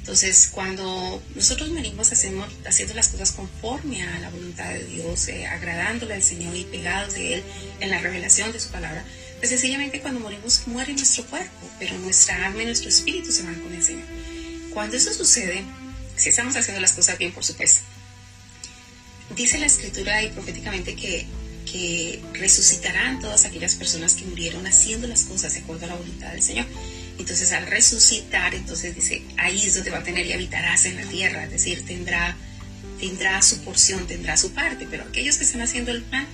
Entonces, 0.00 0.48
cuando 0.52 1.22
nosotros 1.34 1.70
morimos 1.70 2.12
hacemos, 2.12 2.52
haciendo 2.66 2.92
las 2.94 3.08
cosas 3.08 3.32
conforme 3.32 4.02
a 4.02 4.18
la 4.20 4.28
voluntad 4.30 4.68
de 4.68 4.84
Dios, 4.84 5.26
eh, 5.28 5.46
agradándole 5.46 6.14
al 6.14 6.22
Señor 6.22 6.54
y 6.54 6.64
pegados 6.64 7.14
de 7.14 7.34
Él 7.34 7.42
en 7.80 7.90
la 7.90 7.98
revelación 7.98 8.52
de 8.52 8.60
su 8.60 8.68
palabra, 8.68 9.04
pues 9.38 9.48
sencillamente 9.48 10.00
cuando 10.00 10.20
morimos 10.20 10.66
muere 10.66 10.92
nuestro 10.92 11.24
cuerpo, 11.26 11.70
pero 11.78 11.96
nuestra 11.98 12.44
alma 12.46 12.62
y 12.62 12.66
nuestro 12.66 12.88
espíritu 12.90 13.32
se 13.32 13.42
van 13.42 13.58
con 13.60 13.72
el 13.72 13.82
Señor. 13.82 14.15
Cuando 14.76 14.98
eso 14.98 15.10
sucede, 15.14 15.64
si 16.16 16.28
estamos 16.28 16.54
haciendo 16.54 16.82
las 16.82 16.92
cosas 16.92 17.16
bien, 17.16 17.32
por 17.32 17.42
supuesto, 17.42 17.80
dice 19.34 19.56
la 19.56 19.64
escritura 19.64 20.22
y 20.22 20.28
proféticamente 20.28 20.94
que, 20.94 21.26
resucitarán 22.34 23.18
todas 23.20 23.44
aquellas 23.46 23.74
personas 23.74 24.12
que 24.14 24.24
murieron 24.26 24.66
haciendo 24.66 25.06
las 25.08 25.24
cosas 25.24 25.52
de 25.54 25.58
acuerdo 25.60 25.84
a 25.84 25.88
la 25.88 25.94
voluntad 25.96 26.30
del 26.32 26.42
Señor. 26.42 26.66
Entonces 27.18 27.52
al 27.52 27.64
resucitar, 27.66 28.54
entonces 28.54 28.94
dice, 28.94 29.22
ahí 29.38 29.62
es 29.64 29.74
donde 29.76 29.90
va 29.90 29.98
a 29.98 30.02
tener 30.04 30.24
y 30.26 30.32
habitarás 30.34 30.84
en 30.86 30.96
la 30.96 31.02
tierra, 31.04 31.44
es 31.44 31.50
decir, 31.52 31.82
tendrá, 31.86 32.34
tendrá 33.00 33.40
su 33.42 33.60
porción, 33.62 34.06
tendrá 34.06 34.36
su 34.38 34.52
parte, 34.52 34.86
pero 34.90 35.04
aquellos 35.04 35.36
que 35.38 35.44
están 35.44 35.60
haciendo 35.62 35.90
el 35.90 36.02
pan 36.02 36.26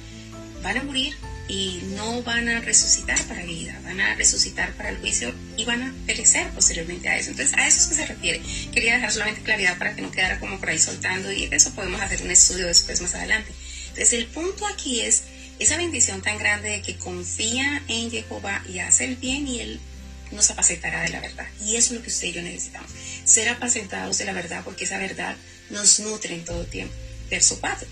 van 0.64 0.78
a 0.78 0.82
morir 0.84 1.14
y 1.48 1.80
no 1.96 2.22
van 2.24 2.48
a 2.48 2.60
resucitar 2.60 3.20
para 3.26 3.44
vida, 3.44 3.80
van 3.84 4.00
a 4.00 4.14
resucitar 4.16 4.72
para 4.74 4.88
el 4.90 4.96
juicio 4.98 5.32
y 5.56 5.64
van 5.64 5.82
a 5.82 5.94
perecer 6.06 6.48
posteriormente 6.50 7.08
a 7.08 7.18
eso. 7.18 7.30
Entonces, 7.30 7.54
a 7.56 7.66
eso 7.66 7.82
es 7.82 7.86
que 7.88 7.94
se 7.94 8.06
refiere. 8.06 8.40
Quería 8.74 8.94
dejar 8.94 9.12
solamente 9.12 9.42
claridad 9.42 9.78
para 9.78 9.94
que 9.94 10.02
no 10.02 10.10
quedara 10.10 10.40
como 10.40 10.58
por 10.58 10.70
ahí 10.70 10.78
soltando 10.78 11.30
y 11.32 11.44
eso 11.50 11.72
podemos 11.74 12.00
hacer 12.00 12.22
un 12.22 12.30
estudio 12.30 12.66
después 12.66 13.00
más 13.00 13.14
adelante. 13.14 13.52
Entonces, 13.90 14.12
el 14.14 14.26
punto 14.26 14.66
aquí 14.66 15.00
es 15.00 15.24
esa 15.58 15.76
bendición 15.76 16.22
tan 16.22 16.38
grande 16.38 16.70
de 16.70 16.82
que 16.82 16.96
confía 16.96 17.82
en 17.88 18.10
Jehová 18.10 18.62
y 18.68 18.78
hace 18.78 19.04
el 19.04 19.16
bien 19.16 19.46
y 19.46 19.60
él 19.60 19.80
nos 20.30 20.50
apacentará 20.50 21.02
de 21.02 21.10
la 21.10 21.20
verdad. 21.20 21.46
Y 21.64 21.76
eso 21.76 21.92
es 21.92 21.92
lo 21.92 22.02
que 22.02 22.08
usted 22.08 22.28
y 22.28 22.32
yo 22.32 22.42
necesitamos. 22.42 22.90
Ser 23.24 23.48
apacentados 23.50 24.18
de 24.18 24.24
la 24.24 24.32
verdad 24.32 24.62
porque 24.64 24.84
esa 24.84 24.98
verdad 24.98 25.36
nos 25.70 26.00
nutre 26.00 26.34
en 26.34 26.44
todo 26.44 26.64
tiempo. 26.64 26.94
Verso 27.30 27.58
4. 27.60 27.86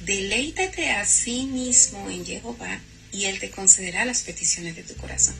Deleítate 0.00 0.90
a 0.90 1.06
sí 1.06 1.44
mismo 1.44 2.10
en 2.10 2.24
Jehová 2.26 2.78
y 3.12 3.24
él 3.24 3.38
te 3.38 3.50
concederá 3.50 4.04
las 4.04 4.20
peticiones 4.22 4.76
de 4.76 4.82
tu 4.82 4.94
corazón. 4.96 5.34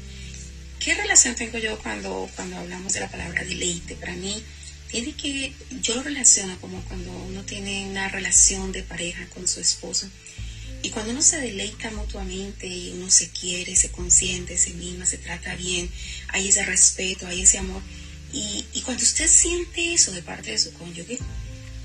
¿Qué 0.79 0.95
relación 0.95 1.35
tengo 1.35 1.59
yo 1.59 1.79
cuando, 1.79 2.29
cuando 2.37 2.57
hablamos 2.59 2.93
de 2.93 3.01
la 3.01 3.11
palabra 3.11 3.45
deleite? 3.45 3.95
Para 3.97 4.13
mí, 4.15 4.43
tiene 4.91 5.13
que, 5.15 5.53
yo 5.83 5.95
lo 5.97 6.03
relaciono 6.03 6.61
como 6.61 6.81
cuando 6.83 7.11
uno 7.13 7.43
tiene 7.45 7.89
una 7.89 8.09
relación 8.09 8.73
de 8.73 8.83
pareja 8.83 9.27
con 9.29 9.49
su 9.49 9.61
esposo. 9.61 10.09
Y 10.83 10.91
cuando 10.91 11.13
uno 11.13 11.23
se 11.23 11.41
deleita 11.41 11.91
mutuamente 11.91 12.67
y 12.67 12.91
uno 12.93 13.11
se 13.11 13.31
quiere, 13.31 13.75
se 13.75 13.91
consiente, 13.91 14.57
se 14.59 14.75
mima, 14.75 15.07
se 15.07 15.19
trata 15.19 15.55
bien, 15.57 15.91
hay 16.29 16.49
ese 16.49 16.65
respeto, 16.65 17.27
hay 17.27 17.43
ese 17.43 17.59
amor. 17.59 17.83
Y, 18.33 18.65
y 18.75 18.83
cuando 18.83 19.03
usted 19.03 19.29
siente 19.29 19.95
eso 19.95 20.13
de 20.13 20.23
parte 20.23 20.53
de 20.53 20.59
su 20.59 20.73
cónyuge, 20.75 21.19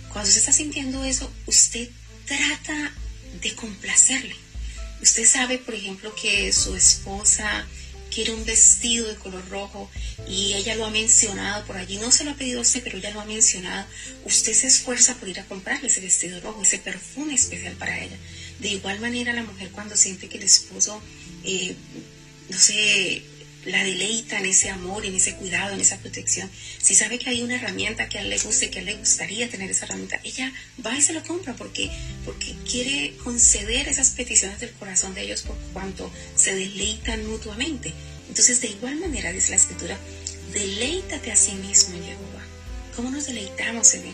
cuando 0.10 0.27
usted 0.27 0.41
está 0.41 0.51
sintiendo 0.53 1.03
eso, 1.05 1.31
usted 1.48 1.89
trata 2.25 2.93
de 3.41 3.55
complacerle. 3.55 4.36
Usted 5.01 5.25
sabe, 5.27 5.57
por 5.57 5.74
ejemplo, 5.74 6.13
que 6.13 6.51
su 6.51 6.75
esposa 6.75 7.65
quiere 8.12 8.32
un 8.34 8.46
vestido 8.46 9.08
de 9.08 9.15
color 9.15 9.48
rojo 9.50 9.89
y 10.27 10.53
ella 10.53 10.75
lo 10.75 10.86
ha 10.86 10.89
mencionado 10.89 11.65
por 11.65 11.77
allí, 11.77 11.98
no 11.98 12.12
se 12.12 12.24
lo 12.24 12.32
ha 12.32 12.36
pedido 12.36 12.60
a 12.60 12.62
usted, 12.62 12.84
pero 12.84 12.98
ella 12.98 13.12
lo 13.12 13.22
ha 13.22 13.25
mencionado, 13.25 13.88
usted 14.25 14.53
se 14.53 14.68
esfuerza 14.68 15.15
por 15.15 15.30
ir 15.30 15.39
a 15.39 15.46
comprarle 15.46 15.88
ese 15.88 16.01
vestido 16.01 16.39
rojo, 16.41 16.62
ese 16.62 16.77
perfume 16.77 17.34
especial 17.34 17.74
para 17.75 17.98
ella. 18.00 18.18
De 18.60 18.68
igual 18.70 19.00
manera 19.00 19.34
la 19.34 19.44
mujer 19.44 19.70
cuando 19.72 19.96
siente 19.96 20.30
que 20.30 20.38
el 20.38 20.44
esposo, 20.44 21.01
eh, 21.44 21.74
no 22.50 22.58
sé, 22.60 23.24
la 23.65 23.84
deleita 23.84 24.39
en 24.39 24.46
ese 24.46 24.70
amor, 24.70 25.06
en 25.06 25.15
ese 25.15 25.36
cuidado, 25.36 25.74
en 25.74 25.82
esa 25.82 25.98
protección, 26.00 26.50
si 26.82 26.96
sabe 26.96 27.20
que 27.20 27.30
hay 27.30 27.41
una 27.44 27.56
herramienta 27.56 28.10
que 28.10 28.18
a 28.18 28.22
él 28.22 28.30
le 28.30 28.39
guste, 28.39 28.70
que 28.70 28.80
a 28.80 28.82
él 28.82 28.88
le 28.88 28.96
gustaría 28.98 29.50
tener 29.50 29.70
esa 29.70 29.86
herramienta, 29.86 30.20
ella 30.24 30.51
va 30.84 30.96
y 30.96 31.01
se 31.01 31.13
lo 31.13 31.24
compra 31.24 31.56
porque, 31.56 31.91
porque 32.25 32.56
quiere 32.70 33.15
conceder 33.24 33.88
esas 33.88 34.12
peticiones 34.12 34.60
del 34.60 34.72
corazón 34.72 35.13
de 35.13 35.22
ellos 35.22 35.41
por 35.41 35.58
cuanto 35.74 36.12
se 36.36 36.56
deleitan 36.56 37.25
mutuamente. 37.27 37.94
Entonces, 38.27 38.62
de 38.62 38.70
igual 38.70 38.96
manera, 38.96 39.32
dice 39.32 39.50
la 39.51 39.58
escritura, 39.58 39.98
deleítate 40.53 41.32
a 41.32 41.36
sí 41.36 41.51
mismo 41.53 41.96
en 41.96 42.03
Jehová. 42.03 42.44
¿Cómo 42.96 43.12
nos 43.12 43.25
deleitamos 43.27 43.94
en 43.94 44.08
él? 44.08 44.13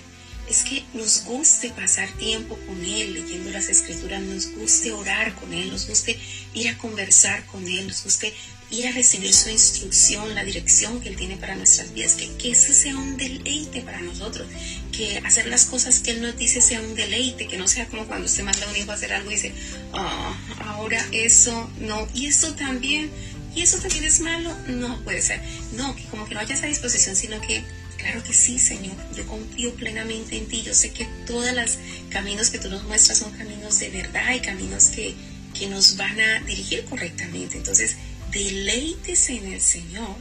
es 0.49 0.61
que 0.63 0.81
nos 0.93 1.25
guste 1.25 1.71
pasar 1.71 2.09
tiempo 2.17 2.57
con 2.67 2.81
Él 2.85 3.15
leyendo 3.15 3.49
las 3.49 3.67
escrituras, 3.67 4.21
nos 4.21 4.47
guste 4.55 4.93
orar 4.93 5.35
con 5.35 5.53
Él, 5.53 5.69
nos 5.69 5.89
guste 5.89 6.17
ir 6.53 6.69
a 6.69 6.77
conversar 6.77 7.45
con 7.47 7.67
Él, 7.67 7.85
nos 7.87 8.01
guste 8.05 8.33
ir 8.69 8.87
a 8.87 8.91
recibir 8.91 9.33
su 9.33 9.49
instrucción, 9.49 10.35
la 10.35 10.43
dirección 10.43 10.99
que 10.99 11.09
Él 11.09 11.15
tiene 11.15 11.37
para 11.37 11.55
nuestras 11.55 11.93
vidas, 11.93 12.13
que, 12.13 12.29
que 12.35 12.51
ese 12.51 12.73
sea 12.73 12.97
un 12.97 13.15
deleite 13.17 13.81
para 13.81 14.01
nosotros, 14.01 14.47
que 14.91 15.19
hacer 15.19 15.47
las 15.47 15.65
cosas 15.65 15.99
que 15.99 16.11
Él 16.11 16.21
nos 16.21 16.37
dice 16.37 16.61
sea 16.61 16.81
un 16.81 16.93
deleite, 16.95 17.47
que 17.47 17.57
no 17.57 17.67
sea 17.67 17.87
como 17.87 18.05
cuando 18.05 18.25
usted 18.25 18.43
manda 18.43 18.65
a 18.65 18.69
un 18.69 18.75
hijo 18.75 18.91
a 18.91 18.95
hacer 18.95 19.13
algo 19.13 19.31
y 19.31 19.35
dice, 19.35 19.53
ah, 19.93 20.35
ahora 20.65 21.05
eso 21.11 21.69
no, 21.79 22.07
y 22.13 22.25
eso 22.27 22.53
también, 22.55 23.09
y 23.55 23.61
eso 23.61 23.77
también 23.77 24.03
es 24.03 24.19
malo, 24.19 24.53
no 24.67 25.01
puede 25.03 25.21
ser, 25.21 25.41
no, 25.75 25.95
que 25.95 26.03
como 26.05 26.27
que 26.27 26.33
no 26.33 26.41
haya 26.41 26.55
esa 26.55 26.67
disposición, 26.67 27.15
sino 27.15 27.39
que 27.41 27.63
Claro 27.97 28.21
que 28.23 28.31
sí, 28.31 28.59
Señor. 28.59 28.93
Yo 29.15 29.25
confío 29.25 29.73
plenamente 29.73 30.37
en 30.37 30.47
ti. 30.47 30.61
Yo 30.61 30.71
sé 30.75 30.91
que 30.91 31.05
todos 31.25 31.51
los 31.53 31.79
caminos 32.11 32.51
que 32.51 32.59
tú 32.59 32.69
nos 32.69 32.83
muestras 32.83 33.17
son 33.17 33.31
caminos 33.31 33.79
de 33.79 33.89
verdad 33.89 34.35
y 34.35 34.39
caminos 34.39 34.85
que, 34.89 35.15
que 35.57 35.65
nos 35.65 35.97
van 35.97 36.21
a 36.21 36.39
dirigir 36.41 36.85
correctamente. 36.85 37.57
Entonces, 37.57 37.95
deleites 38.31 39.29
en 39.29 39.53
el 39.53 39.61
Señor 39.61 40.15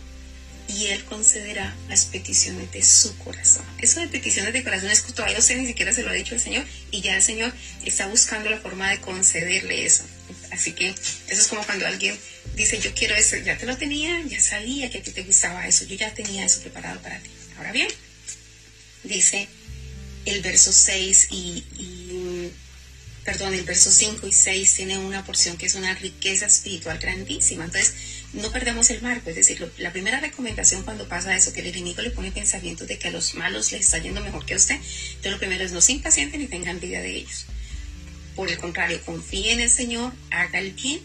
y 0.69 0.87
Él 0.89 1.05
concederá 1.05 1.75
las 1.89 2.07
peticiones 2.07 2.71
de 2.73 2.83
su 2.83 3.17
corazón. 3.19 3.65
Eso 3.79 4.01
de 4.01 4.09
peticiones 4.09 4.53
de 4.53 4.65
corazón 4.65 4.91
es 4.91 5.01
que 5.01 5.13
todavía 5.13 5.41
sé, 5.41 5.57
ni 5.57 5.67
siquiera 5.67 5.93
se 5.93 6.03
lo 6.03 6.11
ha 6.11 6.15
dicho 6.15 6.35
el 6.35 6.41
Señor 6.41 6.65
y 6.91 7.01
ya 7.03 7.17
el 7.17 7.23
Señor 7.23 7.53
está 7.85 8.07
buscando 8.09 8.51
la 8.51 8.59
forma 8.59 8.91
de 8.91 9.01
concederle 9.01 9.87
eso. 9.87 10.05
Así 10.51 10.73
que 10.73 10.89
eso 10.89 11.41
es 11.41 11.49
como 11.49 11.65
cuando 11.65 11.87
alguien 11.87 12.17
dice, 12.55 12.79
yo 12.81 12.95
quiero 12.95 13.15
eso, 13.15 13.37
ya 13.37 13.57
te 13.59 13.67
lo 13.67 13.77
tenía, 13.77 14.21
ya 14.27 14.41
sabía 14.41 14.91
que 14.91 14.99
a 14.99 15.03
ti 15.03 15.11
te 15.11 15.23
gustaba 15.23 15.67
eso, 15.69 15.85
yo 15.85 15.95
ya 15.97 16.13
tenía 16.15 16.45
eso 16.45 16.61
preparado 16.61 17.01
para 17.03 17.19
ti. 17.21 17.31
Ahora 17.57 17.73
bien, 17.73 17.89
dice 19.05 19.49
el 20.25 20.41
verso 20.43 20.73
6 20.73 21.29
y 21.31 21.65
perdón, 23.27 23.55
el 23.55 23.65
verso 23.65 23.91
5 23.91 24.25
y 24.29 24.33
6 24.33 24.75
tiene 24.75 24.99
una 24.99 25.25
porción 25.25 25.57
que 25.57 25.67
es 25.67 25.75
una 25.75 25.93
riqueza 25.95 26.47
espiritual 26.47 26.97
grandísima. 27.01 27.65
Entonces, 27.65 27.93
no 28.35 28.53
perdamos 28.53 28.89
el 28.91 29.03
marco. 29.03 29.31
Es 29.31 29.37
decir, 29.37 29.69
la 29.79 29.93
primera 29.93 30.21
recomendación 30.21 30.85
cuando 30.85 31.09
pasa 31.09 31.35
eso, 31.37 31.53
que 31.53 31.61
el 31.61 31.67
enemigo 31.67 32.03
le 32.03 32.11
pone 32.13 32.31
pensamiento 32.31 32.87
de 32.87 32.99
que 33.01 33.09
a 33.09 33.11
los 33.11 33.35
malos 33.35 33.73
les 33.73 33.81
está 33.81 33.99
yendo 33.99 34.21
mejor 34.21 34.47
que 34.47 34.55
a 34.55 34.57
usted, 34.57 34.77
entonces 34.77 35.33
lo 35.33 35.39
primero 35.39 35.65
es 35.65 35.73
no 35.73 35.81
se 35.81 35.93
impaciente 35.93 36.39
ni 36.39 36.47
tengan 36.47 36.79
vida 36.79 37.01
de 37.01 37.17
ellos. 37.17 37.47
Por 38.37 38.49
el 38.49 38.59
contrario, 38.59 39.01
confíe 39.05 39.53
en 39.55 39.61
el 39.61 39.71
Señor, 39.71 40.13
haga 40.31 40.61
el 40.61 40.71
bien 40.73 41.01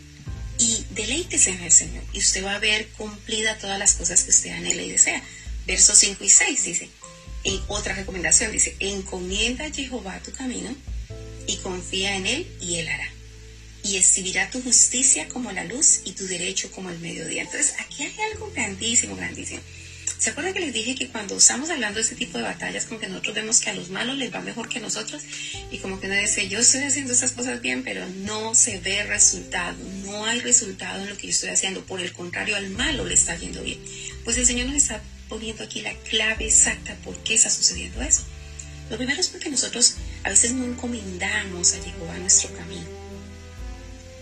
y 0.60 0.86
deleítese 0.92 1.52
en 1.54 1.62
el 1.62 1.72
Señor. 1.72 2.04
Y 2.14 2.20
usted 2.20 2.44
va 2.46 2.54
a 2.54 2.60
ver 2.60 2.88
cumplida 2.98 3.58
todas 3.58 3.80
las 3.80 3.94
cosas 3.96 4.22
que 4.22 4.30
usted 4.30 4.52
anhela 4.52 4.84
y 4.84 4.92
desea. 4.92 5.24
Versos 5.66 5.98
5 5.98 6.24
y 6.24 6.30
6 6.30 6.64
dice, 6.66 6.90
y 7.44 7.60
otra 7.68 7.96
recomendación 7.96 8.52
dice, 8.52 8.76
encomienda 8.80 9.66
a 9.66 9.72
Jehová 9.72 10.20
tu 10.24 10.32
camino 10.32 10.76
y 11.48 11.58
confía 11.58 12.16
en 12.18 12.28
Él 12.28 12.48
y 12.62 12.76
Él 12.76 12.88
hará. 12.88 13.08
Y 13.84 13.96
exhibirá 13.98 14.50
tu 14.52 14.62
justicia 14.62 15.28
como 15.28 15.52
la 15.52 15.64
luz 15.64 16.02
y 16.06 16.12
tu 16.12 16.28
derecho 16.28 16.70
como 16.72 16.92
el 16.92 17.00
mediodía. 17.00 17.42
Entonces, 17.42 17.74
aquí 17.80 18.04
hay 18.04 18.14
algo 18.32 18.52
grandísimo, 18.52 19.16
grandísimo. 19.16 19.60
¿Se 20.20 20.30
acuerdan 20.30 20.54
que 20.54 20.60
les 20.60 20.72
dije 20.74 20.94
que 20.94 21.08
cuando 21.08 21.36
estamos 21.38 21.72
hablando 21.72 21.96
de 21.98 22.04
este 22.04 22.16
tipo 22.16 22.38
de 22.38 22.44
batallas, 22.44 22.86
como 22.86 23.00
que 23.00 23.08
nosotros 23.08 23.34
vemos 23.34 23.60
que 23.60 23.72
a 23.72 23.74
los 23.74 23.90
malos 23.90 24.18
les 24.18 24.32
va 24.32 24.40
mejor 24.42 24.70
que 24.70 24.78
a 24.78 24.82
nosotros? 24.82 25.24
Y 25.72 25.80
como 25.80 26.00
que 26.00 26.06
uno 26.06 26.16
dice, 26.16 26.48
yo 26.48 26.60
estoy 26.60 26.82
haciendo 26.84 27.12
estas 27.14 27.32
cosas 27.32 27.60
bien, 27.62 27.82
pero 27.84 28.08
no 28.08 28.54
se 28.54 28.80
ve 28.82 29.02
resultado, 29.02 29.84
no 30.04 30.26
hay 30.26 30.40
resultado 30.42 31.02
en 31.02 31.10
lo 31.10 31.18
que 31.18 31.26
yo 31.26 31.32
estoy 31.34 31.50
haciendo. 31.50 31.84
Por 31.88 32.02
el 32.02 32.14
contrario, 32.14 32.56
al 32.56 32.70
malo 32.70 33.04
le 33.04 33.16
está 33.16 33.36
yendo 33.36 33.64
bien. 33.64 33.80
Pues 34.24 34.38
el 34.38 34.46
Señor 34.46 34.68
nos 34.68 34.76
está 34.76 35.02
poniendo 35.28 35.64
aquí 35.64 35.82
la 35.82 35.96
clave 35.98 36.46
exacta 36.46 36.96
por 37.04 37.16
qué 37.24 37.34
está 37.34 37.50
sucediendo 37.50 38.00
eso. 38.04 38.24
Lo 38.92 38.98
primero 38.98 39.22
es 39.22 39.30
porque 39.30 39.50
nosotros 39.50 39.96
a 40.26 40.30
veces 40.30 40.52
no 40.52 40.66
encomendamos 40.66 41.74
a 41.74 41.78
Jehová 41.82 42.18
nuestro 42.20 42.54
camino. 42.58 42.84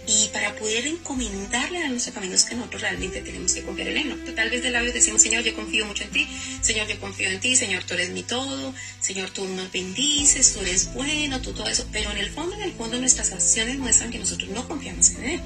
Y 0.08 0.28
para 0.32 0.56
poder 0.56 0.86
encomendarle 0.86 1.80
a 1.84 1.90
nuestro 1.90 2.14
camino 2.14 2.36
es 2.36 2.44
que 2.44 2.54
nosotros 2.56 2.84
realmente 2.84 3.22
tenemos 3.22 3.52
que 3.52 3.64
confiar 3.64 3.88
en 3.90 3.98
Él. 3.98 4.10
¿no? 4.10 4.34
Tal 4.34 4.50
vez 4.52 4.62
de 4.62 4.70
vez 4.72 4.94
decimos, 4.94 5.24
Señor, 5.24 5.44
yo 5.44 5.56
confío 5.56 5.88
mucho 5.88 6.04
en 6.04 6.12
ti, 6.12 6.28
Señor, 6.62 6.88
yo 6.88 7.00
confío 7.00 7.30
en 7.30 7.40
ti, 7.40 7.56
Señor, 7.56 7.84
tú 7.84 7.96
eres 7.96 8.12
mi 8.12 8.22
todo, 8.22 8.74
Señor, 9.02 9.32
tú 9.32 9.46
nos 9.48 9.72
bendices, 9.72 10.54
tú 10.54 10.60
eres 10.62 10.94
bueno, 10.94 11.42
tú 11.42 11.52
todo 11.54 11.68
eso. 11.68 11.88
Pero 11.92 12.12
en 12.12 12.18
el 12.20 12.30
fondo, 12.30 12.54
en 12.56 12.62
el 12.62 12.74
fondo, 12.74 13.00
nuestras 13.00 13.32
acciones 13.32 13.80
muestran 13.80 14.12
que 14.12 14.20
nosotros 14.20 14.50
no 14.52 14.68
confiamos 14.68 15.10
en 15.12 15.24
Él. 15.26 15.40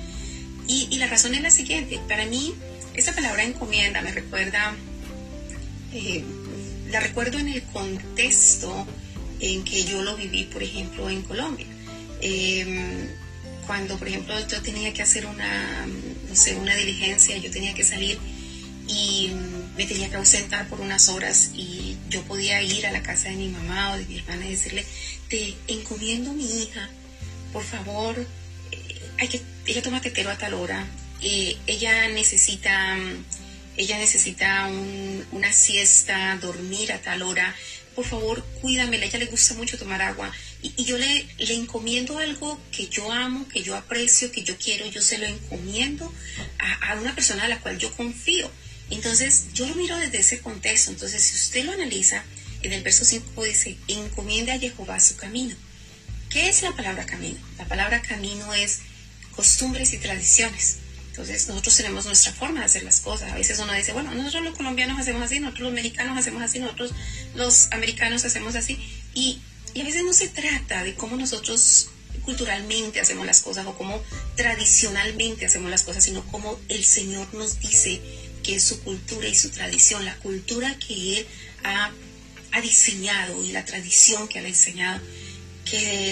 Y, 0.68 0.98
la 0.98 1.08
razón 1.08 1.34
es 1.34 1.42
la 1.42 1.50
siguiente. 1.52 1.98
Para 2.10 2.26
mí, 2.26 2.54
esa 2.94 3.14
palabra 3.14 3.44
encomienda 3.44 4.02
me 4.02 4.12
recuerda, 4.12 4.76
eh, 5.94 6.24
la 6.92 7.00
recuerdo 7.00 7.38
en 7.40 7.48
el 7.50 7.64
contexto 7.64 8.86
en 9.44 9.64
que 9.66 9.84
yo 9.84 10.02
lo 10.04 10.16
viví, 10.16 10.46
por 10.46 10.64
ejemplo, 10.64 11.10
en 11.10 11.22
Colombia. 11.22 11.66
Em, 12.22 13.08
cuando, 13.68 13.98
por 13.98 14.08
ejemplo, 14.08 14.34
yo 14.48 14.62
tenía 14.62 14.94
que 14.94 15.02
hacer 15.02 15.26
una, 15.26 15.86
no 15.86 16.36
sé, 16.36 16.56
una 16.56 16.74
diligencia, 16.76 17.38
yo 17.38 17.52
tenía 17.52 17.74
que 17.74 17.84
salir 17.84 18.18
y 18.88 19.30
me 19.78 19.86
tenía 19.86 20.10
que 20.10 20.16
ausentar 20.16 20.68
por 20.70 20.80
unas 20.80 21.10
horas 21.10 21.52
y 21.56 21.98
yo 22.10 22.22
podía 22.24 22.62
ir 22.62 22.88
a 22.88 22.92
la 22.92 23.04
casa 23.04 23.30
de 23.30 23.36
mi 23.36 23.50
mamá 23.50 23.92
o 23.94 23.98
de 23.98 24.06
mi 24.06 24.20
hermana 24.20 24.46
y 24.48 24.52
decirle, 24.52 24.86
te 25.30 25.56
encomiendo 25.68 26.32
mi 26.32 26.46
hija, 26.64 26.90
por 27.52 27.64
favor, 27.64 28.18
eh, 28.72 29.02
hay 29.20 29.28
que, 29.28 29.42
ella 29.66 29.82
toma 29.82 30.00
tetero 30.02 30.30
a 30.30 30.38
tal 30.38 30.54
hora, 30.54 30.86
eh, 31.22 31.58
ella 31.68 32.08
necesita, 32.10 32.98
ella 33.76 33.98
necesita 33.98 34.70
una 35.32 35.52
siesta, 35.52 36.38
dormir 36.42 36.92
a 36.94 37.00
tal 37.02 37.24
hora, 37.24 37.54
por 37.96 38.06
favor, 38.06 38.44
cuídamela, 38.62 39.06
ella 39.06 39.20
le 39.20 39.26
gusta 39.26 39.54
mucho 39.54 39.78
tomar 39.78 40.02
agua. 40.02 40.32
Y, 40.62 40.84
yo 40.86 40.98
le, 40.98 41.26
le, 41.38 41.54
encomiendo 41.56 42.18
algo 42.18 42.60
que 42.72 42.88
yo 42.88 43.12
amo, 43.12 43.48
que 43.50 43.62
yo 43.64 43.76
aprecio, 43.76 44.32
que 44.32 44.44
yo 44.44 44.58
quiero, 44.58 44.86
yo 44.88 45.02
se 45.02 45.18
lo 45.18 45.26
encomiendo 45.28 46.12
a, 46.60 46.92
a 46.94 47.00
una 47.00 47.14
persona 47.16 47.46
a 47.46 47.48
la 47.48 47.60
cual 47.60 47.78
yo 47.78 47.92
confío. 47.94 48.50
Entonces, 48.90 49.48
yo 49.54 49.68
lo 49.68 49.76
miro 49.76 49.98
desde 49.98 50.20
ese 50.20 50.40
contexto. 50.42 50.92
Entonces, 50.92 51.22
si 51.22 51.36
usted 51.36 51.66
lo 51.66 51.74
analiza, 51.74 52.24
en 52.64 52.74
el 52.74 52.82
verso 52.84 53.06
5 53.06 53.44
dice, 53.44 53.78
encomienda 53.88 54.54
a 54.54 54.60
Jehová 54.60 55.00
su 55.00 55.16
camino. 55.16 55.56
¿Qué 56.30 56.50
es 56.50 56.64
la 56.64 56.76
palabra 56.76 57.06
camino? 57.06 57.40
La 57.58 57.68
palabra 57.68 58.02
camino 58.02 58.54
es 58.54 58.80
costumbres 59.36 59.94
y 59.94 59.98
tradiciones. 60.00 60.78
Entonces 61.14 61.48
nosotros 61.48 61.78
tenemos 61.78 62.08
nuestra 62.08 62.34
forma 62.34 62.62
de 62.62 62.66
hacer 62.66 62.82
las 62.82 63.00
cosas. 63.00 63.32
A 63.32 63.36
veces 63.36 63.60
uno 63.60 63.72
dice, 63.74 63.94
bueno, 63.94 64.10
nosotros 64.16 64.44
los 64.44 64.58
colombianos 64.58 65.00
hacemos 65.00 65.22
así, 65.22 65.40
nosotros 65.40 65.66
los 65.68 65.74
mexicanos 65.76 66.18
hacemos 66.18 66.42
así, 66.42 66.58
nosotros 66.60 66.92
los 67.36 67.68
americanos 67.72 68.26
hacemos 68.26 68.56
así. 68.56 68.80
Y, 69.14 69.40
a 69.80 69.84
veces 69.84 70.04
no 70.04 70.14
se 70.14 70.28
trata 70.30 70.84
de 70.84 70.96
cómo 70.96 71.16
nosotros 71.16 71.90
culturalmente 72.26 73.00
hacemos 73.00 73.28
las 73.28 73.42
cosas 73.42 73.66
o 73.68 73.78
cómo 73.78 74.02
tradicionalmente 74.36 75.46
hacemos 75.46 75.70
las 75.70 75.84
cosas, 75.84 76.04
sino 76.04 76.24
cómo 76.26 76.60
el 76.68 76.84
Señor 76.84 77.32
nos 77.36 77.60
dice 77.60 78.02
que 78.42 78.56
es 78.56 78.64
su 78.64 78.82
cultura 78.82 79.28
y 79.28 79.36
su 79.36 79.52
tradición, 79.52 80.06
la 80.06 80.16
cultura 80.16 80.76
que 80.80 81.20
Él 81.20 81.28
ha, 81.64 81.92
diseñado 82.60 83.44
y 83.44 83.52
la 83.52 83.66
tradición 83.66 84.28
que 84.28 84.40
ha 84.40 84.48
enseñado 84.48 85.00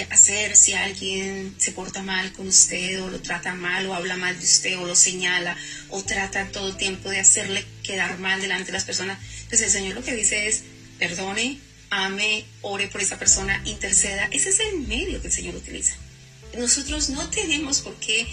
hacer 0.09 0.55
si 0.57 0.73
alguien 0.73 1.53
se 1.57 1.71
porta 1.71 2.01
mal 2.01 2.31
con 2.33 2.47
usted 2.47 3.01
o 3.03 3.09
lo 3.09 3.19
trata 3.21 3.53
mal 3.53 3.85
o 3.85 3.93
habla 3.93 4.17
mal 4.17 4.37
de 4.37 4.43
usted 4.43 4.77
o 4.79 4.87
lo 4.87 4.95
señala 4.95 5.55
o 5.89 6.01
trata 6.03 6.45
todo 6.47 6.69
el 6.69 6.77
tiempo 6.77 7.09
de 7.09 7.19
hacerle 7.19 7.63
quedar 7.83 8.17
mal 8.17 8.41
delante 8.41 8.65
de 8.67 8.71
las 8.73 8.85
personas. 8.85 9.19
Entonces 9.19 9.45
pues 9.49 9.61
el 9.61 9.69
Señor 9.69 9.95
lo 9.95 10.03
que 10.03 10.15
dice 10.15 10.47
es, 10.47 10.63
perdone, 10.97 11.59
ame, 11.91 12.45
ore 12.61 12.87
por 12.87 13.01
esa 13.01 13.19
persona, 13.19 13.61
interceda. 13.65 14.27
Ese 14.31 14.49
es 14.49 14.59
el 14.61 14.79
medio 14.79 15.21
que 15.21 15.27
el 15.27 15.33
Señor 15.33 15.55
utiliza. 15.55 15.95
Nosotros 16.57 17.09
no 17.09 17.29
tenemos 17.29 17.81
por 17.81 17.95
qué 17.95 18.25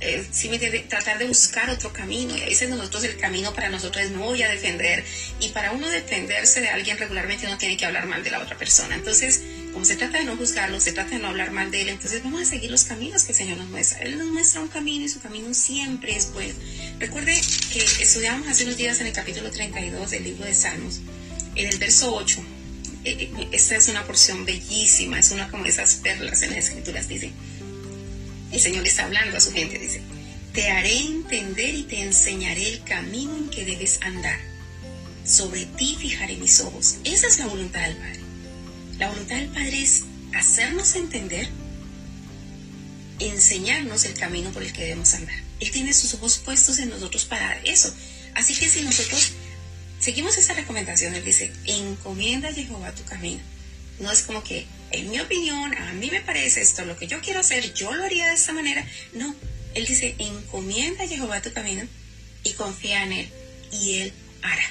eh, 0.00 0.26
si 0.32 0.48
me 0.48 0.58
tratar 0.58 1.18
de 1.18 1.26
buscar 1.26 1.68
otro 1.68 1.92
camino. 1.92 2.34
Y 2.36 2.42
a 2.42 2.46
veces 2.46 2.70
nosotros 2.70 3.04
el 3.04 3.18
camino 3.18 3.52
para 3.52 3.68
nosotros 3.68 4.04
es 4.04 4.12
no 4.12 4.20
voy 4.20 4.42
a 4.42 4.48
defender. 4.48 5.04
Y 5.40 5.48
para 5.50 5.72
uno 5.72 5.88
defenderse 5.90 6.62
de 6.62 6.68
alguien 6.70 6.96
regularmente 6.96 7.46
no 7.48 7.58
tiene 7.58 7.76
que 7.76 7.84
hablar 7.84 8.06
mal 8.06 8.24
de 8.24 8.30
la 8.30 8.38
otra 8.40 8.56
persona. 8.56 8.94
Entonces, 8.94 9.40
como 9.72 9.84
se 9.84 9.96
trata 9.96 10.18
de 10.18 10.24
no 10.24 10.36
juzgarlo, 10.36 10.80
se 10.80 10.92
trata 10.92 11.10
de 11.14 11.18
no 11.20 11.28
hablar 11.28 11.52
mal 11.52 11.70
de 11.70 11.82
él, 11.82 11.88
entonces 11.90 12.22
vamos 12.24 12.42
a 12.42 12.44
seguir 12.44 12.70
los 12.70 12.84
caminos 12.84 13.22
que 13.22 13.32
el 13.32 13.38
Señor 13.38 13.58
nos 13.58 13.68
muestra. 13.68 13.98
Él 14.00 14.18
nos 14.18 14.26
muestra 14.28 14.60
un 14.60 14.68
camino 14.68 15.04
y 15.04 15.08
su 15.08 15.20
camino 15.20 15.54
siempre 15.54 16.16
es 16.16 16.32
bueno. 16.32 16.54
Recuerde 16.98 17.40
que 17.72 17.84
estudiamos 18.02 18.48
hace 18.48 18.64
unos 18.64 18.76
días 18.76 19.00
en 19.00 19.06
el 19.06 19.12
capítulo 19.12 19.50
32 19.50 20.10
del 20.10 20.24
libro 20.24 20.44
de 20.44 20.54
Salmos, 20.54 21.00
en 21.54 21.68
el 21.68 21.78
verso 21.78 22.12
8. 22.14 22.40
Eh, 23.04 23.30
eh, 23.38 23.48
Esta 23.52 23.76
es 23.76 23.88
una 23.88 24.04
porción 24.04 24.44
bellísima, 24.44 25.20
es 25.20 25.30
una 25.30 25.48
como 25.50 25.64
esas 25.66 25.94
perlas 25.96 26.42
en 26.42 26.50
las 26.52 26.64
escrituras, 26.66 27.08
dice. 27.08 27.30
El 28.52 28.60
Señor 28.60 28.84
está 28.86 29.04
hablando 29.04 29.36
a 29.36 29.40
su 29.40 29.52
gente, 29.52 29.78
dice, 29.78 30.00
te 30.52 30.68
haré 30.68 30.98
entender 30.98 31.72
y 31.74 31.84
te 31.84 32.00
enseñaré 32.02 32.66
el 32.72 32.82
camino 32.82 33.36
en 33.36 33.48
que 33.48 33.64
debes 33.64 33.98
andar. 34.02 34.38
Sobre 35.24 35.64
ti 35.66 35.96
fijaré 35.98 36.36
mis 36.36 36.58
ojos. 36.60 36.96
Esa 37.04 37.28
es 37.28 37.38
la 37.38 37.46
voluntad 37.46 37.82
del 37.86 37.96
Padre 37.96 38.29
la 39.00 39.08
voluntad 39.08 39.36
del 39.36 39.48
Padre 39.48 39.80
es 39.80 40.02
hacernos 40.34 40.94
entender, 40.94 41.48
enseñarnos 43.18 44.04
el 44.04 44.12
camino 44.12 44.50
por 44.50 44.62
el 44.62 44.74
que 44.74 44.82
debemos 44.82 45.14
andar. 45.14 45.34
Él 45.58 45.70
tiene 45.70 45.94
sus 45.94 46.12
ojos 46.12 46.36
puestos 46.36 46.78
en 46.80 46.90
nosotros 46.90 47.24
para 47.24 47.58
eso. 47.64 47.90
Así 48.34 48.54
que 48.54 48.68
si 48.68 48.82
nosotros 48.82 49.32
seguimos 50.00 50.36
esa 50.36 50.52
recomendación, 50.52 51.14
él 51.14 51.24
dice, 51.24 51.50
encomienda 51.64 52.50
a 52.50 52.52
Jehová 52.52 52.94
tu 52.94 53.02
camino. 53.04 53.40
No 54.00 54.12
es 54.12 54.20
como 54.20 54.44
que, 54.44 54.66
en 54.90 55.08
mi 55.08 55.18
opinión, 55.18 55.72
a 55.78 55.94
mí 55.94 56.10
me 56.10 56.20
parece 56.20 56.60
esto, 56.60 56.84
lo 56.84 56.98
que 56.98 57.06
yo 57.06 57.22
quiero 57.22 57.40
hacer, 57.40 57.72
yo 57.72 57.94
lo 57.94 58.04
haría 58.04 58.26
de 58.26 58.34
esta 58.34 58.52
manera. 58.52 58.86
No, 59.14 59.34
él 59.72 59.86
dice, 59.86 60.14
encomienda 60.18 61.04
a 61.04 61.08
Jehová 61.08 61.40
tu 61.40 61.54
camino 61.54 61.84
y 62.44 62.52
confía 62.52 63.04
en 63.04 63.12
él 63.14 63.28
y 63.72 63.94
él 63.96 64.12
hará. 64.42 64.64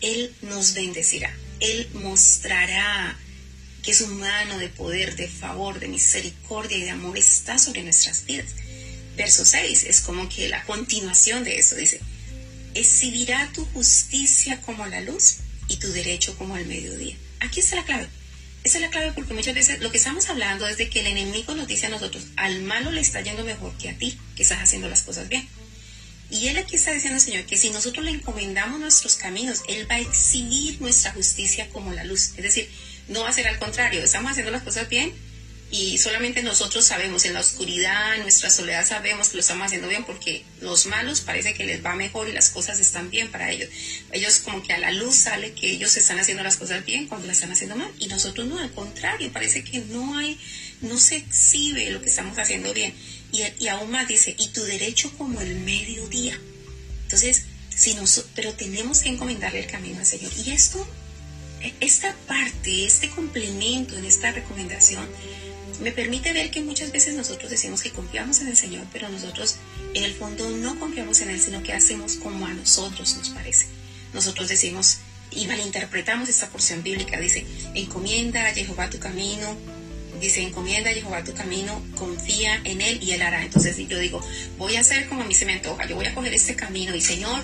Él 0.00 0.34
nos 0.42 0.74
bendecirá, 0.74 1.32
él 1.60 1.88
mostrará 1.94 3.16
que 3.84 3.90
es 3.90 4.00
humano 4.00 4.58
de 4.58 4.68
poder, 4.70 5.14
de 5.14 5.28
favor, 5.28 5.78
de 5.78 5.88
misericordia 5.88 6.76
y 6.78 6.82
de 6.82 6.90
amor 6.90 7.18
está 7.18 7.58
sobre 7.58 7.82
nuestras 7.82 8.24
vidas. 8.24 8.46
Verso 9.16 9.44
6 9.44 9.84
es 9.84 10.00
como 10.00 10.28
que 10.28 10.48
la 10.48 10.64
continuación 10.64 11.44
de 11.44 11.58
eso 11.58 11.76
dice, 11.76 12.00
exhibirá 12.74 13.50
tu 13.52 13.64
justicia 13.66 14.60
como 14.62 14.86
la 14.86 15.02
luz 15.02 15.36
y 15.68 15.76
tu 15.76 15.88
derecho 15.92 16.36
como 16.38 16.56
el 16.56 16.66
mediodía. 16.66 17.14
Aquí 17.40 17.60
está 17.60 17.76
la 17.76 17.84
clave. 17.84 18.08
Esa 18.64 18.78
es 18.78 18.82
la 18.82 18.88
clave 18.90 19.12
porque 19.12 19.34
muchas 19.34 19.54
veces 19.54 19.78
lo 19.80 19.90
que 19.90 19.98
estamos 19.98 20.30
hablando 20.30 20.66
es 20.66 20.78
de 20.78 20.88
que 20.88 21.00
el 21.00 21.06
enemigo 21.08 21.54
nos 21.54 21.68
dice 21.68 21.86
a 21.86 21.90
nosotros, 21.90 22.24
al 22.36 22.62
malo 22.62 22.90
le 22.90 23.02
está 23.02 23.20
yendo 23.20 23.44
mejor 23.44 23.76
que 23.76 23.90
a 23.90 23.98
ti, 23.98 24.18
que 24.34 24.42
estás 24.44 24.62
haciendo 24.62 24.88
las 24.88 25.02
cosas 25.02 25.28
bien. 25.28 25.46
Y 26.30 26.48
él 26.48 26.56
aquí 26.56 26.74
está 26.76 26.90
diciendo, 26.94 27.20
Señor, 27.20 27.44
que 27.44 27.58
si 27.58 27.68
nosotros 27.68 28.02
le 28.06 28.10
encomendamos 28.12 28.80
nuestros 28.80 29.16
caminos, 29.16 29.60
Él 29.68 29.86
va 29.88 29.96
a 29.96 30.00
exhibir 30.00 30.80
nuestra 30.80 31.12
justicia 31.12 31.68
como 31.68 31.92
la 31.92 32.02
luz. 32.02 32.30
Es 32.36 32.42
decir, 32.42 32.68
no 33.08 33.22
va 33.22 33.28
a 33.28 33.32
ser 33.32 33.46
al 33.46 33.58
contrario, 33.58 34.02
estamos 34.02 34.30
haciendo 34.30 34.50
las 34.52 34.62
cosas 34.62 34.88
bien 34.88 35.12
y 35.70 35.98
solamente 35.98 36.42
nosotros 36.42 36.84
sabemos, 36.84 37.24
en 37.24 37.34
la 37.34 37.40
oscuridad, 37.40 38.14
en 38.14 38.22
nuestra 38.22 38.48
soledad 38.48 38.86
sabemos 38.86 39.28
que 39.28 39.34
lo 39.36 39.40
estamos 39.40 39.66
haciendo 39.66 39.88
bien 39.88 40.04
porque 40.04 40.44
los 40.60 40.86
malos 40.86 41.20
parece 41.20 41.52
que 41.54 41.64
les 41.64 41.84
va 41.84 41.94
mejor 41.96 42.28
y 42.28 42.32
las 42.32 42.50
cosas 42.50 42.78
están 42.78 43.10
bien 43.10 43.28
para 43.32 43.50
ellos. 43.50 43.68
Ellos 44.12 44.38
como 44.38 44.62
que 44.62 44.72
a 44.72 44.78
la 44.78 44.92
luz 44.92 45.16
sale 45.16 45.52
que 45.52 45.70
ellos 45.72 45.96
están 45.96 46.20
haciendo 46.20 46.44
las 46.44 46.58
cosas 46.58 46.84
bien 46.84 47.08
cuando 47.08 47.26
las 47.26 47.38
están 47.38 47.50
haciendo 47.50 47.74
mal 47.76 47.90
y 47.98 48.06
nosotros 48.06 48.46
no, 48.46 48.58
al 48.58 48.70
contrario, 48.72 49.32
parece 49.32 49.64
que 49.64 49.80
no 49.80 50.16
hay, 50.16 50.38
no 50.80 50.96
se 50.98 51.16
exhibe 51.16 51.90
lo 51.90 52.00
que 52.02 52.08
estamos 52.08 52.38
haciendo 52.38 52.72
bien. 52.72 52.94
Y, 53.32 53.42
y 53.58 53.66
aún 53.66 53.90
más 53.90 54.06
dice, 54.06 54.34
y 54.38 54.48
tu 54.50 54.62
derecho 54.62 55.12
como 55.18 55.40
el 55.40 55.56
mediodía. 55.56 56.38
Entonces, 57.02 57.46
si 57.74 57.94
nosotros 57.94 58.32
pero 58.36 58.52
tenemos 58.52 59.00
que 59.00 59.08
encomendarle 59.08 59.58
el 59.60 59.66
camino 59.66 59.98
al 59.98 60.06
Señor. 60.06 60.30
Y 60.46 60.52
esto 60.52 60.86
esta 61.80 62.14
parte, 62.26 62.84
este 62.84 63.08
complemento 63.10 63.96
en 63.96 64.04
esta 64.04 64.30
recomendación, 64.32 65.04
me 65.82 65.92
permite 65.92 66.32
ver 66.32 66.50
que 66.50 66.60
muchas 66.60 66.92
veces 66.92 67.14
nosotros 67.14 67.50
decimos 67.50 67.82
que 67.82 67.90
confiamos 67.90 68.40
en 68.40 68.48
el 68.48 68.56
Señor, 68.56 68.86
pero 68.92 69.08
nosotros 69.08 69.56
en 69.94 70.04
el 70.04 70.14
fondo 70.14 70.50
no 70.50 70.78
confiamos 70.78 71.20
en 71.20 71.30
Él, 71.30 71.40
sino 71.40 71.62
que 71.62 71.72
hacemos 71.72 72.14
como 72.16 72.46
a 72.46 72.52
nosotros 72.54 73.16
nos 73.16 73.30
parece. 73.30 73.66
Nosotros 74.12 74.48
decimos 74.48 74.98
y 75.30 75.46
malinterpretamos 75.46 76.28
esta 76.28 76.48
porción 76.48 76.82
bíblica. 76.82 77.18
Dice, 77.18 77.44
encomienda 77.74 78.46
a 78.46 78.54
Jehová 78.54 78.88
tu 78.88 78.98
camino, 79.00 79.56
dice, 80.20 80.42
encomienda 80.42 80.90
a 80.90 80.94
Jehová 80.94 81.24
tu 81.24 81.32
camino, 81.34 81.82
confía 81.96 82.60
en 82.64 82.80
Él 82.80 83.02
y 83.02 83.12
Él 83.12 83.22
hará. 83.22 83.42
Entonces 83.42 83.76
yo 83.88 83.98
digo, 83.98 84.20
voy 84.58 84.76
a 84.76 84.80
hacer 84.80 85.08
como 85.08 85.22
a 85.22 85.26
mí 85.26 85.34
se 85.34 85.44
me 85.46 85.54
antoja, 85.54 85.86
yo 85.86 85.96
voy 85.96 86.06
a 86.06 86.14
coger 86.14 86.32
este 86.34 86.54
camino 86.54 86.94
y 86.94 87.00
Señor, 87.00 87.42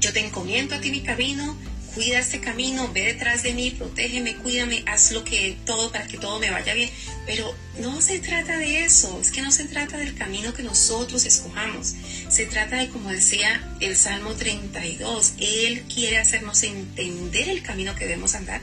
yo 0.00 0.12
te 0.12 0.20
encomiendo 0.20 0.74
a 0.74 0.80
ti 0.80 0.90
mi 0.90 1.00
camino, 1.00 1.56
cuida 1.94 2.20
este 2.20 2.40
camino, 2.40 2.90
ve 2.92 3.02
detrás 3.06 3.42
de 3.42 3.52
mí, 3.52 3.70
protégeme, 3.70 4.36
cuídame, 4.36 4.82
haz 4.86 5.10
lo 5.12 5.24
que 5.24 5.56
todo 5.66 5.90
para 5.92 6.06
que 6.06 6.18
todo 6.18 6.38
me 6.38 6.50
vaya 6.50 6.74
bien. 6.74 6.90
Pero 7.26 7.54
no 7.80 8.00
se 8.00 8.18
trata 8.20 8.56
de 8.58 8.84
eso, 8.84 9.18
es 9.20 9.30
que 9.30 9.42
no 9.42 9.50
se 9.50 9.64
trata 9.64 9.96
del 9.96 10.14
camino 10.16 10.54
que 10.54 10.62
nosotros 10.62 11.24
escojamos, 11.26 11.94
se 12.28 12.46
trata 12.46 12.76
de, 12.76 12.88
como 12.88 13.10
decía 13.10 13.74
el 13.80 13.96
Salmo 13.96 14.34
32, 14.34 15.32
Él 15.38 15.82
quiere 15.92 16.18
hacernos 16.18 16.62
entender 16.62 17.48
el 17.48 17.62
camino 17.62 17.94
que 17.94 18.04
debemos 18.06 18.34
andar 18.34 18.60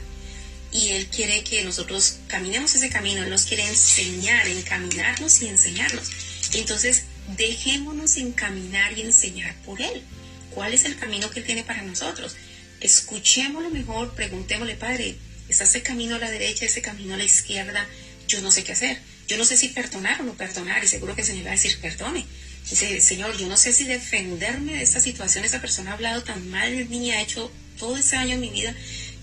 y 0.70 0.88
Él 0.90 1.06
quiere 1.06 1.42
que 1.44 1.64
nosotros 1.64 2.18
caminemos 2.28 2.74
ese 2.74 2.90
camino, 2.90 3.22
Él 3.22 3.30
nos 3.30 3.44
quiere 3.44 3.66
enseñar, 3.66 4.46
encaminarnos 4.48 5.42
y 5.42 5.48
enseñarnos. 5.48 6.10
Entonces, 6.54 7.04
dejémonos 7.36 8.16
encaminar 8.16 8.96
y 8.98 9.02
enseñar 9.02 9.54
por 9.66 9.80
Él. 9.82 10.02
¿Cuál 10.50 10.72
es 10.74 10.86
el 10.86 10.96
camino 10.96 11.30
que 11.30 11.40
Él 11.40 11.46
tiene 11.46 11.62
para 11.62 11.82
nosotros? 11.82 12.34
escuchémoslo 12.80 13.70
mejor, 13.70 14.14
preguntémosle, 14.14 14.74
Padre, 14.76 15.16
¿está 15.48 15.64
ese 15.64 15.82
camino 15.82 16.16
a 16.16 16.18
la 16.18 16.30
derecha, 16.30 16.66
ese 16.66 16.82
camino 16.82 17.14
a 17.14 17.16
la 17.16 17.24
izquierda? 17.24 17.86
Yo 18.28 18.40
no 18.40 18.50
sé 18.50 18.62
qué 18.64 18.72
hacer. 18.72 19.00
Yo 19.26 19.36
no 19.36 19.44
sé 19.44 19.56
si 19.56 19.68
perdonar 19.68 20.20
o 20.20 20.24
no 20.24 20.34
perdonar, 20.34 20.82
y 20.82 20.88
seguro 20.88 21.14
que 21.14 21.20
el 21.22 21.26
Señor 21.26 21.46
va 21.46 21.50
a 21.50 21.52
decir, 21.52 21.78
perdone. 21.80 22.24
Dice, 22.68 23.00
Señor, 23.00 23.36
yo 23.36 23.46
no 23.46 23.56
sé 23.56 23.72
si 23.72 23.84
defenderme 23.84 24.74
de 24.76 24.82
esta 24.82 25.00
situación, 25.00 25.44
esa 25.44 25.60
persona 25.60 25.90
ha 25.90 25.94
hablado 25.94 26.22
tan 26.22 26.48
mal 26.50 26.74
de 26.76 26.84
mí, 26.86 27.10
ha 27.10 27.20
hecho 27.22 27.50
todo 27.78 27.96
ese 27.96 28.16
año 28.16 28.34
en 28.34 28.40
mi 28.40 28.50
vida, 28.50 28.74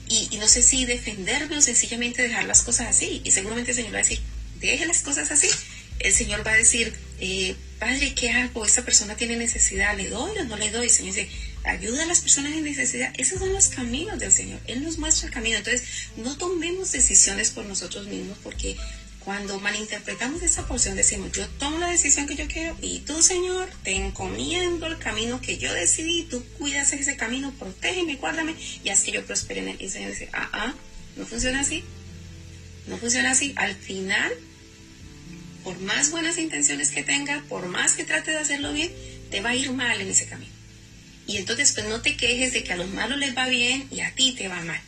y, 0.08 0.30
no 0.38 0.48
sé 0.48 0.62
si 0.62 0.86
defenderme 0.86 1.58
o 1.58 1.62
sencillamente 1.62 2.22
dejar 2.22 2.46
las 2.46 2.62
cosas 2.62 2.88
así. 2.88 3.22
Y 3.24 3.32
seguramente 3.32 3.72
el 3.72 3.78
Señor 3.78 3.94
va 3.94 4.00
a 4.00 4.04
decir, 4.04 4.20
deje 4.60 4.86
las 4.86 5.00
cosas 5.00 5.32
así. 5.32 5.50
El 6.00 6.14
Señor 6.14 6.46
va 6.46 6.52
a 6.52 6.56
decir, 6.58 6.94
eh, 7.20 7.56
padre, 7.86 8.16
¿qué 8.16 8.32
hago? 8.32 8.66
Esta 8.66 8.84
persona 8.84 9.16
tiene 9.16 9.36
necesidad, 9.36 9.96
¿le 9.96 10.10
doy 10.10 10.36
o 10.40 10.44
no 10.46 10.58
le 10.58 10.72
doy? 10.72 10.88
El 10.88 10.92
Señor 10.92 11.14
dice, 11.14 11.30
ayuda 11.64 12.02
a 12.02 12.08
las 12.08 12.20
personas 12.22 12.54
en 12.54 12.64
necesidad. 12.64 13.14
Esos 13.16 13.38
son 13.38 13.54
los 13.54 13.68
caminos 13.68 14.18
del 14.20 14.32
Señor. 14.32 14.60
Él 14.66 14.84
nos 14.84 14.98
muestra 14.98 15.28
el 15.28 15.32
camino. 15.34 15.58
Entonces, 15.58 15.84
no 16.18 16.36
tomemos 16.36 16.92
decisiones 16.92 17.52
por 17.52 17.64
nosotros 17.68 18.08
mismos 18.08 18.40
porque 18.42 18.76
cuando 19.20 19.60
malinterpretamos 19.60 20.42
esa 20.42 20.68
porción 20.68 20.96
decimos, 20.96 21.32
yo 21.34 21.48
tomo 21.60 21.78
la 21.78 21.92
decisión 21.92 22.26
que 22.26 22.36
yo 22.36 22.48
quiero 22.48 22.76
y 22.82 23.02
tú, 23.02 23.22
Señor, 23.22 23.70
te 23.84 23.92
encomiendo 23.92 24.88
el 24.88 24.98
camino 24.98 25.40
que 25.40 25.60
yo 25.60 25.72
decidí, 25.72 26.24
tú 26.24 26.44
cuidas 26.58 26.92
ese 26.92 27.16
camino, 27.18 27.54
protégeme, 27.60 28.16
guárdame 28.16 28.56
y 28.84 28.90
haz 28.90 29.02
que 29.02 29.12
yo 29.12 29.24
prospere 29.28 29.60
en 29.62 29.68
él. 29.70 29.78
Y 29.80 29.84
el 29.86 29.92
Señor 29.92 30.10
dice, 30.10 30.30
ah, 30.34 30.50
ah, 30.54 30.74
no 31.18 31.26
funciona 31.28 31.60
así. 31.60 31.84
No 32.88 32.98
funciona 32.98 33.30
así. 33.30 33.54
Al 33.58 33.76
final 33.76 34.34
por 35.66 35.80
más 35.80 36.12
buenas 36.12 36.38
intenciones 36.38 36.92
que 36.92 37.02
tenga, 37.02 37.44
por 37.50 37.66
más 37.66 37.96
que 37.96 38.04
trate 38.06 38.30
de 38.30 38.38
hacerlo 38.38 38.72
bien, 38.72 38.92
te 39.32 39.42
va 39.42 39.50
a 39.50 39.56
ir 39.56 39.72
mal 39.72 40.00
en 40.00 40.08
ese 40.08 40.28
camino. 40.28 40.54
Y 41.26 41.38
entonces 41.38 41.72
pues 41.74 41.88
no 41.88 42.02
te 42.04 42.16
quejes 42.16 42.54
de 42.54 42.64
que 42.64 42.72
a 42.72 42.76
los 42.78 42.88
malos 42.90 43.18
les 43.18 43.36
va 43.36 43.48
bien 43.48 43.88
y 43.90 44.02
a 44.02 44.14
ti 44.14 44.34
te 44.38 44.48
va 44.48 44.62
mal. 44.62 44.80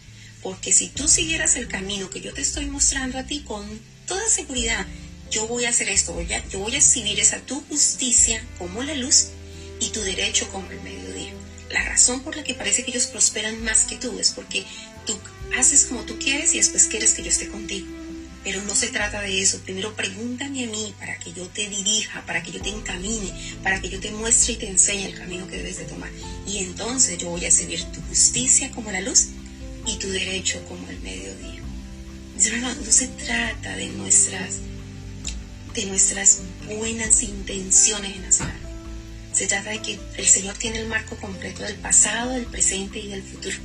Porque 0.44 0.72
si 0.74 0.90
tú 0.90 1.08
siguieras 1.08 1.56
el 1.56 1.68
camino 1.68 2.12
que 2.12 2.22
yo 2.22 2.32
te 2.32 2.42
estoy 2.42 2.68
mostrando 2.68 3.18
a 3.18 3.24
ti 3.24 3.40
con 3.42 3.68
toda 4.06 4.30
seguridad, 4.30 4.86
yo 5.32 5.48
voy 5.48 5.66
a 5.66 5.70
hacer 5.70 5.90
esto, 5.90 6.16
yo 6.52 6.60
voy 6.60 6.76
a 6.76 6.78
exhibir 6.78 7.20
esa 7.20 7.40
tu 7.40 7.60
justicia 7.62 8.42
como 8.60 8.84
la 8.84 8.94
luz 8.94 9.30
y 9.80 9.90
tu 9.90 10.02
derecho 10.02 10.48
como 10.52 10.70
el 10.70 10.80
mediodía. 10.82 11.34
La 11.72 11.82
razón 11.86 12.22
por 12.24 12.38
la 12.38 12.44
que 12.44 12.54
parece 12.54 12.84
que 12.86 12.92
ellos 12.92 13.08
prosperan 13.08 13.64
más 13.64 13.80
que 13.86 13.96
tú 13.96 14.20
es 14.20 14.30
porque 14.30 14.64
tú 15.08 15.18
haces 15.58 15.86
como 15.86 16.04
tú 16.04 16.20
quieres 16.20 16.54
y 16.54 16.58
después 16.58 16.84
quieres 16.86 17.16
que 17.16 17.24
yo 17.24 17.30
esté 17.30 17.48
contigo 17.48 17.88
pero 18.48 18.62
no 18.64 18.74
se 18.76 18.88
trata 18.88 19.20
de 19.20 19.42
eso. 19.42 19.60
Primero 19.60 19.94
pregúntame 19.94 20.64
a 20.64 20.68
mí 20.68 20.96
para 20.98 21.20
que 21.20 21.34
yo 21.34 21.48
te 21.50 21.68
dirija, 21.68 22.26
para 22.26 22.42
que 22.44 22.54
yo 22.54 22.62
te 22.62 22.70
encamine, 22.70 23.34
para 23.62 23.82
que 23.82 23.90
yo 23.90 24.00
te 24.00 24.10
muestre 24.12 24.54
y 24.54 24.56
te 24.56 24.70
enseñe 24.70 25.04
el 25.08 25.16
camino 25.16 25.46
que 25.50 25.58
debes 25.58 25.80
de 25.80 25.84
tomar. 25.84 26.10
Y 26.48 26.60
entonces 26.60 27.18
yo 27.18 27.28
voy 27.30 27.44
a 27.44 27.52
servir 27.52 27.84
tu 27.92 28.00
justicia 28.04 28.72
como 28.72 28.90
la 28.90 29.02
luz 29.02 29.28
y 29.86 29.98
tu 29.98 30.08
derecho 30.10 30.64
como 30.70 30.88
el 30.88 30.98
mediodía. 31.02 31.60
No, 32.62 32.74
se 32.90 33.08
trata 33.10 33.76
de 33.76 33.88
nuestras, 33.90 34.56
de 35.76 35.86
nuestras 35.88 36.40
buenas 36.78 37.22
intenciones 37.24 38.16
en 38.16 38.24
hacer 38.24 38.48
Se 39.34 39.46
trata 39.48 39.72
de 39.72 39.82
que 39.82 40.00
el 40.16 40.26
Señor 40.26 40.56
tiene 40.58 40.80
el 40.80 40.88
marco 40.88 41.18
completo 41.18 41.64
del 41.64 41.76
pasado, 41.76 42.32
del 42.32 42.46
presente 42.46 42.98
y 43.00 43.10
del 43.10 43.24
futuro. 43.24 43.58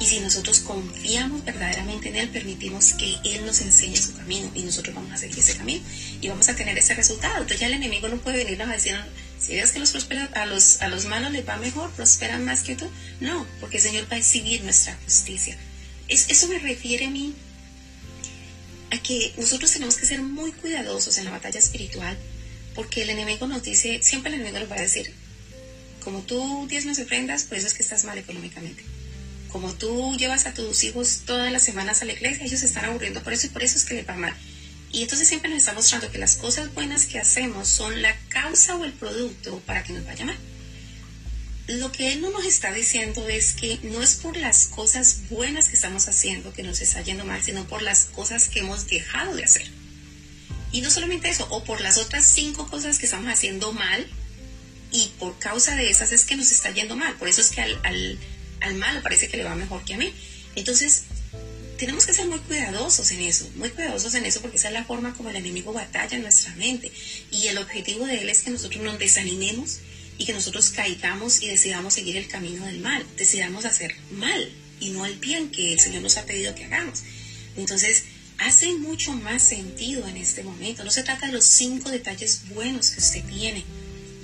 Y 0.00 0.06
si 0.06 0.20
nosotros 0.20 0.60
confiamos 0.60 1.44
verdaderamente 1.44 2.08
en 2.10 2.16
Él, 2.16 2.28
permitimos 2.28 2.92
que 2.92 3.16
Él 3.24 3.44
nos 3.44 3.60
enseñe 3.60 3.96
su 3.96 4.14
camino 4.16 4.48
y 4.54 4.62
nosotros 4.62 4.94
vamos 4.94 5.10
a 5.12 5.16
seguir 5.18 5.40
ese 5.40 5.56
camino 5.56 5.82
y 6.20 6.28
vamos 6.28 6.48
a 6.48 6.54
tener 6.54 6.78
ese 6.78 6.94
resultado. 6.94 7.34
Entonces 7.34 7.60
ya 7.60 7.66
el 7.66 7.72
enemigo 7.72 8.06
no 8.08 8.18
puede 8.18 8.44
venirnos 8.44 8.68
a 8.68 8.72
decir, 8.74 8.94
si 9.40 9.56
es 9.58 9.72
que 9.72 9.80
los 9.80 9.90
prospera, 9.90 10.26
a, 10.34 10.46
los, 10.46 10.78
malos 11.06 11.32
les 11.32 11.46
va 11.48 11.56
mejor, 11.56 11.90
prosperan 11.92 12.44
más 12.44 12.62
que 12.62 12.76
tú. 12.76 12.88
No, 13.18 13.44
porque 13.60 13.78
el 13.78 13.82
Señor 13.82 14.04
va 14.10 14.14
a 14.14 14.18
exhibir 14.20 14.62
nuestra 14.62 14.96
justicia. 15.04 15.56
eso 16.08 16.46
me 16.48 16.60
refiere 16.60 17.06
a 17.06 17.10
mí 17.10 17.34
a 18.92 18.98
que 19.02 19.34
nosotros 19.36 19.72
tenemos 19.72 19.96
que 19.96 20.06
ser 20.06 20.22
muy 20.22 20.52
cuidadosos 20.52 21.18
en 21.18 21.24
la 21.26 21.30
batalla 21.32 21.58
espiritual 21.58 22.16
porque 22.76 23.02
el 23.02 23.10
enemigo 23.10 23.46
nos 23.48 23.62
dice, 23.64 24.00
siempre 24.04 24.32
el 24.32 24.40
enemigo 24.40 24.60
nos 24.60 24.70
va 24.70 24.76
a 24.76 24.80
decir, 24.82 25.12
como 26.04 26.20
tú 26.20 26.66
tienes 26.68 26.86
nos 26.86 27.00
ofrendas, 27.00 27.42
por 27.42 27.58
eso 27.58 27.66
es 27.66 27.74
que 27.74 27.82
estás 27.82 28.04
mal 28.04 28.16
económicamente 28.16 28.84
como 29.48 29.72
tú 29.74 30.16
llevas 30.16 30.46
a 30.46 30.54
tus 30.54 30.84
hijos 30.84 31.22
todas 31.26 31.50
las 31.52 31.62
semanas 31.64 32.02
a 32.02 32.04
la 32.04 32.12
iglesia, 32.12 32.44
ellos 32.44 32.60
se 32.60 32.66
están 32.66 32.84
aburriendo 32.84 33.22
por 33.22 33.32
eso 33.32 33.46
y 33.46 33.50
por 33.50 33.62
eso 33.62 33.76
es 33.76 33.84
que 33.84 33.94
les 33.94 34.08
va 34.08 34.14
mal. 34.14 34.34
Y 34.92 35.02
entonces 35.02 35.28
siempre 35.28 35.50
nos 35.50 35.58
está 35.58 35.74
mostrando 35.74 36.10
que 36.10 36.18
las 36.18 36.36
cosas 36.36 36.72
buenas 36.74 37.06
que 37.06 37.18
hacemos 37.18 37.68
son 37.68 38.00
la 38.00 38.16
causa 38.28 38.76
o 38.76 38.84
el 38.84 38.92
producto 38.92 39.58
para 39.60 39.82
que 39.82 39.92
nos 39.92 40.04
vaya 40.04 40.24
mal. 40.24 40.36
Lo 41.66 41.92
que 41.92 42.12
él 42.14 42.22
no 42.22 42.30
nos 42.30 42.46
está 42.46 42.72
diciendo 42.72 43.28
es 43.28 43.52
que 43.52 43.78
no 43.82 44.02
es 44.02 44.14
por 44.14 44.36
las 44.38 44.68
cosas 44.68 45.28
buenas 45.28 45.68
que 45.68 45.74
estamos 45.74 46.08
haciendo 46.08 46.54
que 46.54 46.62
nos 46.62 46.80
está 46.80 47.02
yendo 47.02 47.26
mal, 47.26 47.42
sino 47.42 47.66
por 47.66 47.82
las 47.82 48.06
cosas 48.06 48.48
que 48.48 48.60
hemos 48.60 48.86
dejado 48.86 49.36
de 49.36 49.44
hacer. 49.44 49.68
Y 50.72 50.80
no 50.80 50.90
solamente 50.90 51.28
eso, 51.28 51.46
o 51.50 51.64
por 51.64 51.82
las 51.82 51.98
otras 51.98 52.24
cinco 52.24 52.66
cosas 52.68 52.98
que 52.98 53.04
estamos 53.04 53.30
haciendo 53.30 53.72
mal, 53.72 54.06
y 54.90 55.10
por 55.18 55.38
causa 55.38 55.76
de 55.76 55.90
esas 55.90 56.12
es 56.12 56.24
que 56.24 56.36
nos 56.36 56.50
está 56.50 56.70
yendo 56.70 56.96
mal. 56.96 57.14
Por 57.16 57.28
eso 57.28 57.42
es 57.42 57.50
que 57.50 57.60
al, 57.60 57.78
al 57.84 58.18
al 58.60 58.74
malo 58.74 59.02
parece 59.02 59.28
que 59.28 59.36
le 59.36 59.44
va 59.44 59.54
mejor 59.54 59.84
que 59.84 59.94
a 59.94 59.98
mí. 59.98 60.12
Entonces, 60.56 61.04
tenemos 61.78 62.06
que 62.06 62.14
ser 62.14 62.26
muy 62.26 62.38
cuidadosos 62.40 63.10
en 63.12 63.20
eso, 63.20 63.48
muy 63.54 63.68
cuidadosos 63.70 64.14
en 64.14 64.24
eso 64.26 64.40
porque 64.40 64.56
esa 64.56 64.68
es 64.68 64.74
la 64.74 64.84
forma 64.84 65.14
como 65.14 65.30
el 65.30 65.36
enemigo 65.36 65.72
batalla 65.72 66.16
en 66.16 66.22
nuestra 66.22 66.54
mente. 66.54 66.90
Y 67.30 67.46
el 67.48 67.58
objetivo 67.58 68.06
de 68.06 68.22
él 68.22 68.28
es 68.28 68.42
que 68.42 68.50
nosotros 68.50 68.82
nos 68.82 68.98
desanimemos 68.98 69.78
y 70.16 70.24
que 70.24 70.32
nosotros 70.32 70.70
caigamos 70.70 71.42
y 71.42 71.48
decidamos 71.48 71.94
seguir 71.94 72.16
el 72.16 72.26
camino 72.26 72.64
del 72.66 72.80
mal, 72.80 73.06
decidamos 73.16 73.64
hacer 73.64 73.94
mal 74.10 74.50
y 74.80 74.90
no 74.90 75.06
el 75.06 75.16
bien 75.18 75.50
que 75.50 75.72
el 75.72 75.80
Señor 75.80 76.02
nos 76.02 76.16
ha 76.16 76.24
pedido 76.26 76.54
que 76.56 76.64
hagamos. 76.64 77.02
Entonces, 77.56 78.02
hace 78.38 78.72
mucho 78.74 79.12
más 79.12 79.42
sentido 79.42 80.06
en 80.08 80.16
este 80.16 80.42
momento. 80.42 80.82
No 80.84 80.90
se 80.90 81.02
trata 81.04 81.26
de 81.26 81.32
los 81.32 81.44
cinco 81.44 81.90
detalles 81.90 82.42
buenos 82.50 82.90
que 82.90 82.98
usted 83.00 83.24
tiene, 83.24 83.64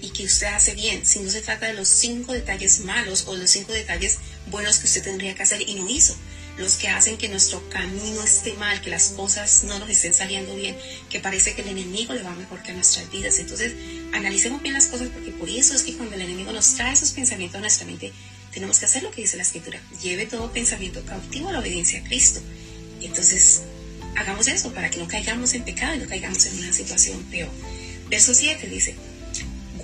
y 0.01 0.11
que 0.11 0.25
usted 0.25 0.47
hace 0.49 0.75
bien, 0.75 1.05
si 1.05 1.21
no 1.21 1.31
se 1.31 1.41
trata 1.41 1.67
de 1.67 1.75
los 1.75 1.89
cinco 1.89 2.33
detalles 2.33 2.81
malos 2.81 3.25
o 3.27 3.35
los 3.35 3.51
cinco 3.51 3.73
detalles 3.73 4.19
buenos 4.51 4.79
que 4.79 4.87
usted 4.87 5.03
tendría 5.03 5.35
que 5.35 5.43
hacer 5.43 5.63
y 5.67 5.75
no 5.75 5.89
hizo, 5.89 6.17
los 6.59 6.75
que 6.75 6.89
hacen 6.89 7.17
que 7.17 7.29
nuestro 7.29 7.69
camino 7.69 8.23
esté 8.23 8.55
mal, 8.55 8.81
que 8.81 8.91
las 8.91 9.09
cosas 9.11 9.65
no 9.65 9.79
nos 9.79 9.89
estén 9.91 10.15
saliendo 10.15 10.55
bien, 10.55 10.77
que 11.11 11.19
parece 11.21 11.55
que 11.55 11.63
el 11.63 11.69
enemigo 11.69 12.15
le 12.15 12.23
va 12.23 12.31
mejor 12.35 12.63
que 12.63 12.71
a 12.71 12.75
nuestras 12.75 13.11
vidas. 13.11 13.41
Entonces, 13.41 13.73
analicemos 14.13 14.63
bien 14.63 14.73
las 14.75 14.87
cosas 14.87 15.09
porque 15.13 15.33
por 15.33 15.49
eso 15.49 15.75
es 15.75 15.83
que 15.83 15.97
cuando 15.97 16.15
el 16.15 16.23
enemigo 16.23 16.53
nos 16.53 16.75
trae 16.75 16.93
esos 16.93 17.11
pensamientos 17.11 17.57
a 17.57 17.61
nuestra 17.61 17.87
mente, 17.87 18.13
tenemos 18.53 18.79
que 18.79 18.85
hacer 18.85 19.03
lo 19.03 19.11
que 19.11 19.23
dice 19.23 19.37
la 19.37 19.43
escritura. 19.43 19.81
Lleve 20.01 20.27
todo 20.27 20.53
pensamiento 20.53 21.05
cautivo 21.05 21.49
a 21.49 21.53
la 21.53 21.59
obediencia 21.59 21.99
a 22.01 22.05
Cristo. 22.05 22.41
Entonces, 23.01 23.63
hagamos 24.15 24.47
eso 24.47 24.73
para 24.73 24.91
que 24.91 24.99
no 24.99 25.09
caigamos 25.09 25.55
en 25.55 25.65
pecado 25.65 25.95
y 25.95 25.99
no 25.99 26.07
caigamos 26.07 26.47
en 26.47 26.59
una 26.61 26.73
situación 26.73 27.21
peor. 27.25 27.51
Verso 28.11 28.33
7 28.33 28.69
dice, 28.69 28.95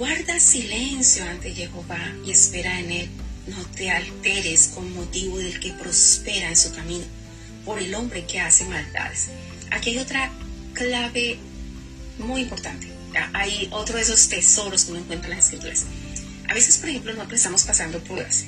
Guarda 0.01 0.41
silencio 0.41 1.27
ante 1.27 1.53
Jehová 1.55 2.01
y 2.25 2.31
espera 2.31 2.81
en 2.81 2.91
él. 2.91 3.09
No 3.47 3.63
te 3.77 3.91
alteres 3.91 4.69
con 4.75 4.95
motivo 4.95 5.37
del 5.37 5.61
que 5.61 5.75
prospera 5.75 6.49
en 6.49 6.57
su 6.57 6.75
camino, 6.75 7.05
por 7.67 7.79
el 7.79 7.95
hombre 7.95 8.25
que 8.25 8.41
hace 8.41 8.65
maldades. 8.65 9.27
Aquí 9.71 9.91
hay 9.91 9.99
otra 9.99 10.33
clave 10.73 11.37
muy 12.19 12.41
importante. 12.41 12.89
Ah, 13.15 13.29
hay 13.35 13.69
otro 13.73 13.97
de 13.97 14.03
esos 14.05 14.27
tesoros 14.31 14.87
que 14.87 14.93
uno 14.93 15.01
encuentra 15.01 15.29
en 15.33 15.37
las 15.37 15.45
escrituras. 15.53 15.85
A 16.49 16.55
veces, 16.55 16.79
por 16.79 16.89
ejemplo, 16.89 17.13
nosotros 17.13 17.39
estamos 17.39 17.65
pasando 17.65 18.03
pruebas. 18.03 18.47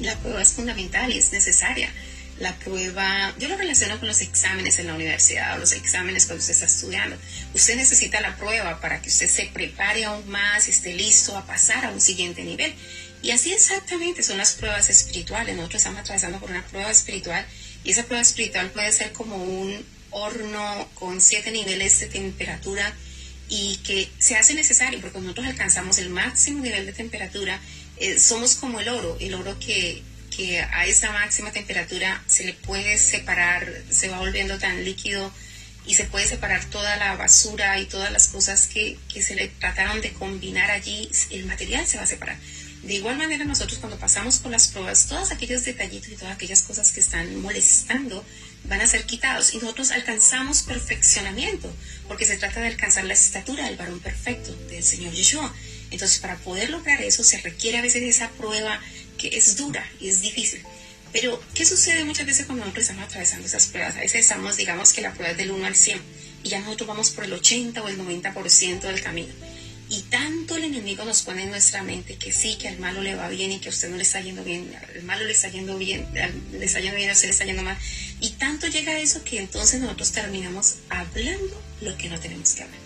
La 0.00 0.16
prueba 0.20 0.40
es 0.40 0.52
fundamental 0.52 1.12
y 1.12 1.18
es 1.18 1.30
necesaria 1.32 1.90
la 2.38 2.54
prueba, 2.58 3.34
yo 3.38 3.48
lo 3.48 3.56
relaciono 3.56 3.98
con 3.98 4.08
los 4.08 4.20
exámenes 4.20 4.78
en 4.78 4.86
la 4.86 4.94
universidad 4.94 5.56
o 5.56 5.58
los 5.60 5.72
exámenes 5.72 6.26
cuando 6.26 6.40
usted 6.40 6.54
está 6.54 6.66
estudiando. 6.66 7.16
Usted 7.54 7.76
necesita 7.76 8.20
la 8.20 8.36
prueba 8.36 8.80
para 8.80 9.02
que 9.02 9.10
usted 9.10 9.28
se 9.28 9.46
prepare 9.52 10.04
aún 10.04 10.28
más, 10.28 10.66
esté 10.68 10.94
listo 10.94 11.36
a 11.36 11.46
pasar 11.46 11.84
a 11.84 11.90
un 11.90 12.00
siguiente 12.00 12.42
nivel. 12.42 12.72
Y 13.22 13.30
así 13.30 13.52
exactamente 13.52 14.22
son 14.22 14.38
las 14.38 14.52
pruebas 14.54 14.88
espirituales. 14.90 15.54
Nosotros 15.54 15.80
estamos 15.80 16.00
atravesando 16.00 16.40
por 16.40 16.50
una 16.50 16.66
prueba 16.66 16.90
espiritual 16.90 17.46
y 17.84 17.90
esa 17.90 18.04
prueba 18.04 18.22
espiritual 18.22 18.70
puede 18.70 18.90
ser 18.92 19.12
como 19.12 19.36
un 19.36 19.84
horno 20.10 20.88
con 20.94 21.20
siete 21.20 21.50
niveles 21.50 22.00
de 22.00 22.06
temperatura 22.06 22.92
y 23.48 23.76
que 23.78 24.08
se 24.18 24.36
hace 24.36 24.54
necesario 24.54 25.00
porque 25.00 25.20
nosotros 25.20 25.46
alcanzamos 25.46 25.98
el 25.98 26.10
máximo 26.10 26.62
nivel 26.62 26.86
de 26.86 26.92
temperatura. 26.92 27.60
Eh, 27.98 28.18
somos 28.18 28.54
como 28.56 28.80
el 28.80 28.88
oro, 28.88 29.16
el 29.20 29.34
oro 29.34 29.56
que 29.60 30.02
que 30.36 30.60
a 30.60 30.86
esa 30.86 31.12
máxima 31.12 31.52
temperatura 31.52 32.22
se 32.26 32.44
le 32.44 32.54
puede 32.54 32.98
separar, 32.98 33.70
se 33.90 34.08
va 34.08 34.18
volviendo 34.18 34.58
tan 34.58 34.84
líquido 34.84 35.32
y 35.86 35.94
se 35.94 36.04
puede 36.04 36.26
separar 36.26 36.64
toda 36.66 36.96
la 36.96 37.16
basura 37.16 37.78
y 37.78 37.86
todas 37.86 38.10
las 38.12 38.28
cosas 38.28 38.66
que, 38.66 38.96
se 39.20 39.34
le 39.34 39.48
trataron 39.48 40.00
de 40.00 40.12
combinar 40.12 40.70
allí, 40.70 41.08
el 41.30 41.44
material 41.46 41.86
se 41.86 41.98
va 41.98 42.04
a 42.04 42.06
separar. 42.06 42.38
De 42.82 42.94
igual 42.94 43.16
manera 43.16 43.44
nosotros 43.44 43.78
cuando 43.78 43.98
pasamos 43.98 44.38
con 44.40 44.50
las 44.50 44.68
pruebas, 44.68 45.06
todos 45.06 45.30
aquellos 45.30 45.64
detallitos 45.64 46.08
y 46.08 46.16
todas 46.16 46.34
aquellas 46.34 46.62
cosas 46.62 46.90
que 46.92 46.98
están 47.00 47.40
molestando 47.40 48.24
van 48.64 48.80
a 48.80 48.86
ser 48.88 49.04
quitados 49.06 49.54
y 49.54 49.58
nosotros 49.58 49.90
alcanzamos 49.92 50.62
perfeccionamiento, 50.62 51.72
porque 52.08 52.26
se 52.26 52.38
trata 52.38 52.60
de 52.60 52.68
alcanzar 52.68 53.04
la 53.04 53.12
estatura 53.12 53.66
del 53.66 53.76
varón 53.76 54.00
perfecto, 54.00 54.54
del 54.68 54.82
Señor 54.82 55.12
Yeshua. 55.12 55.52
Entonces, 55.92 56.18
para 56.20 56.36
poder 56.38 56.70
lograr 56.70 57.00
eso 57.02 57.22
se 57.22 57.38
requiere 57.38 57.78
a 57.78 57.82
veces 57.82 58.02
esa 58.02 58.30
prueba 58.30 58.80
que 59.18 59.28
es 59.36 59.56
dura 59.56 59.86
y 60.00 60.08
es 60.08 60.22
difícil. 60.22 60.62
Pero, 61.12 61.40
¿qué 61.54 61.66
sucede 61.66 62.04
muchas 62.04 62.24
veces 62.26 62.46
cuando 62.46 62.64
nosotros 62.64 62.84
estamos 62.86 63.04
atravesando 63.04 63.46
esas 63.46 63.66
pruebas? 63.66 63.96
A 63.96 64.00
veces 64.00 64.22
estamos, 64.22 64.56
digamos 64.56 64.94
que 64.94 65.02
la 65.02 65.12
prueba 65.12 65.32
es 65.32 65.36
del 65.36 65.50
1 65.50 65.66
al 65.66 65.76
100 65.76 66.00
y 66.44 66.48
ya 66.48 66.60
nosotros 66.60 66.88
vamos 66.88 67.10
por 67.10 67.24
el 67.24 67.32
80 67.34 67.82
o 67.82 67.88
el 67.88 67.98
90% 67.98 68.80
del 68.80 69.02
camino. 69.02 69.32
Y 69.90 70.00
tanto 70.04 70.56
el 70.56 70.64
enemigo 70.64 71.04
nos 71.04 71.20
pone 71.20 71.42
en 71.42 71.50
nuestra 71.50 71.82
mente 71.82 72.16
que 72.16 72.32
sí, 72.32 72.56
que 72.58 72.68
al 72.68 72.78
malo 72.78 73.02
le 73.02 73.14
va 73.14 73.28
bien 73.28 73.52
y 73.52 73.60
que 73.60 73.68
a 73.68 73.72
usted 73.72 73.90
no 73.90 73.96
le 73.98 74.02
está 74.04 74.22
yendo 74.22 74.42
bien, 74.42 74.72
al 74.94 75.02
malo 75.02 75.22
le 75.26 75.32
está 75.32 75.48
yendo 75.50 75.76
bien, 75.76 76.08
le 76.14 76.64
está 76.64 76.80
yendo 76.80 76.96
bien, 76.96 77.10
a 77.10 77.12
usted 77.12 77.28
le 77.28 77.32
está 77.32 77.44
yendo 77.44 77.62
mal. 77.62 77.76
Y 78.20 78.30
tanto 78.30 78.66
llega 78.68 78.92
a 78.92 78.98
eso 79.00 79.22
que 79.22 79.38
entonces 79.38 79.82
nosotros 79.82 80.10
terminamos 80.12 80.76
hablando 80.88 81.62
lo 81.82 81.94
que 81.98 82.08
no 82.08 82.18
tenemos 82.18 82.52
que 82.52 82.62
hablar. 82.62 82.80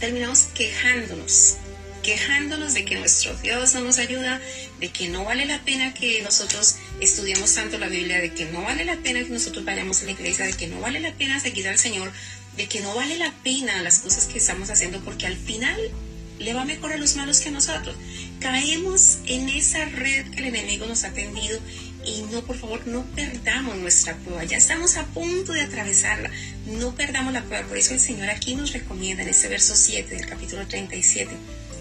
Terminamos 0.00 0.40
quejándonos 0.54 1.54
quejándonos 2.04 2.74
de 2.74 2.84
que 2.84 2.94
nuestro 2.96 3.34
Dios 3.38 3.74
no 3.74 3.80
nos 3.80 3.98
ayuda, 3.98 4.40
de 4.78 4.90
que 4.92 5.08
no 5.08 5.24
vale 5.24 5.44
la 5.46 5.64
pena 5.64 5.94
que 5.94 6.22
nosotros 6.22 6.76
estudiemos 7.00 7.52
tanto 7.54 7.78
la 7.78 7.88
Biblia, 7.88 8.20
de 8.20 8.32
que 8.32 8.44
no 8.44 8.62
vale 8.62 8.84
la 8.84 8.96
pena 8.98 9.24
que 9.24 9.30
nosotros 9.30 9.64
vayamos 9.64 10.02
a 10.02 10.04
la 10.04 10.12
iglesia, 10.12 10.44
de 10.46 10.52
que 10.52 10.68
no 10.68 10.80
vale 10.80 11.00
la 11.00 11.12
pena 11.14 11.40
seguir 11.40 11.66
al 11.66 11.78
Señor, 11.78 12.12
de 12.56 12.68
que 12.68 12.80
no 12.80 12.94
vale 12.94 13.16
la 13.18 13.32
pena 13.42 13.82
las 13.82 13.98
cosas 13.98 14.26
que 14.26 14.38
estamos 14.38 14.70
haciendo, 14.70 15.00
porque 15.00 15.26
al 15.26 15.36
final 15.36 15.80
le 16.38 16.52
va 16.52 16.64
mejor 16.64 16.92
a 16.92 16.96
los 16.98 17.16
malos 17.16 17.40
que 17.40 17.48
a 17.48 17.52
nosotros. 17.52 17.96
Caemos 18.38 19.18
en 19.26 19.48
esa 19.48 19.84
red 19.86 20.30
que 20.30 20.40
el 20.40 20.46
enemigo 20.46 20.84
nos 20.86 21.04
ha 21.04 21.12
tendido 21.12 21.58
y 22.04 22.20
no, 22.30 22.44
por 22.44 22.58
favor, 22.58 22.86
no 22.86 23.02
perdamos 23.14 23.76
nuestra 23.78 24.14
prueba. 24.16 24.44
Ya 24.44 24.58
estamos 24.58 24.98
a 24.98 25.06
punto 25.06 25.52
de 25.52 25.62
atravesarla. 25.62 26.30
No 26.66 26.94
perdamos 26.94 27.32
la 27.32 27.42
prueba. 27.44 27.66
Por 27.66 27.78
eso 27.78 27.94
el 27.94 28.00
Señor 28.00 28.28
aquí 28.28 28.54
nos 28.54 28.72
recomienda 28.74 29.22
en 29.22 29.30
ese 29.30 29.48
verso 29.48 29.74
7 29.74 30.14
del 30.14 30.26
capítulo 30.26 30.66
37 30.66 31.30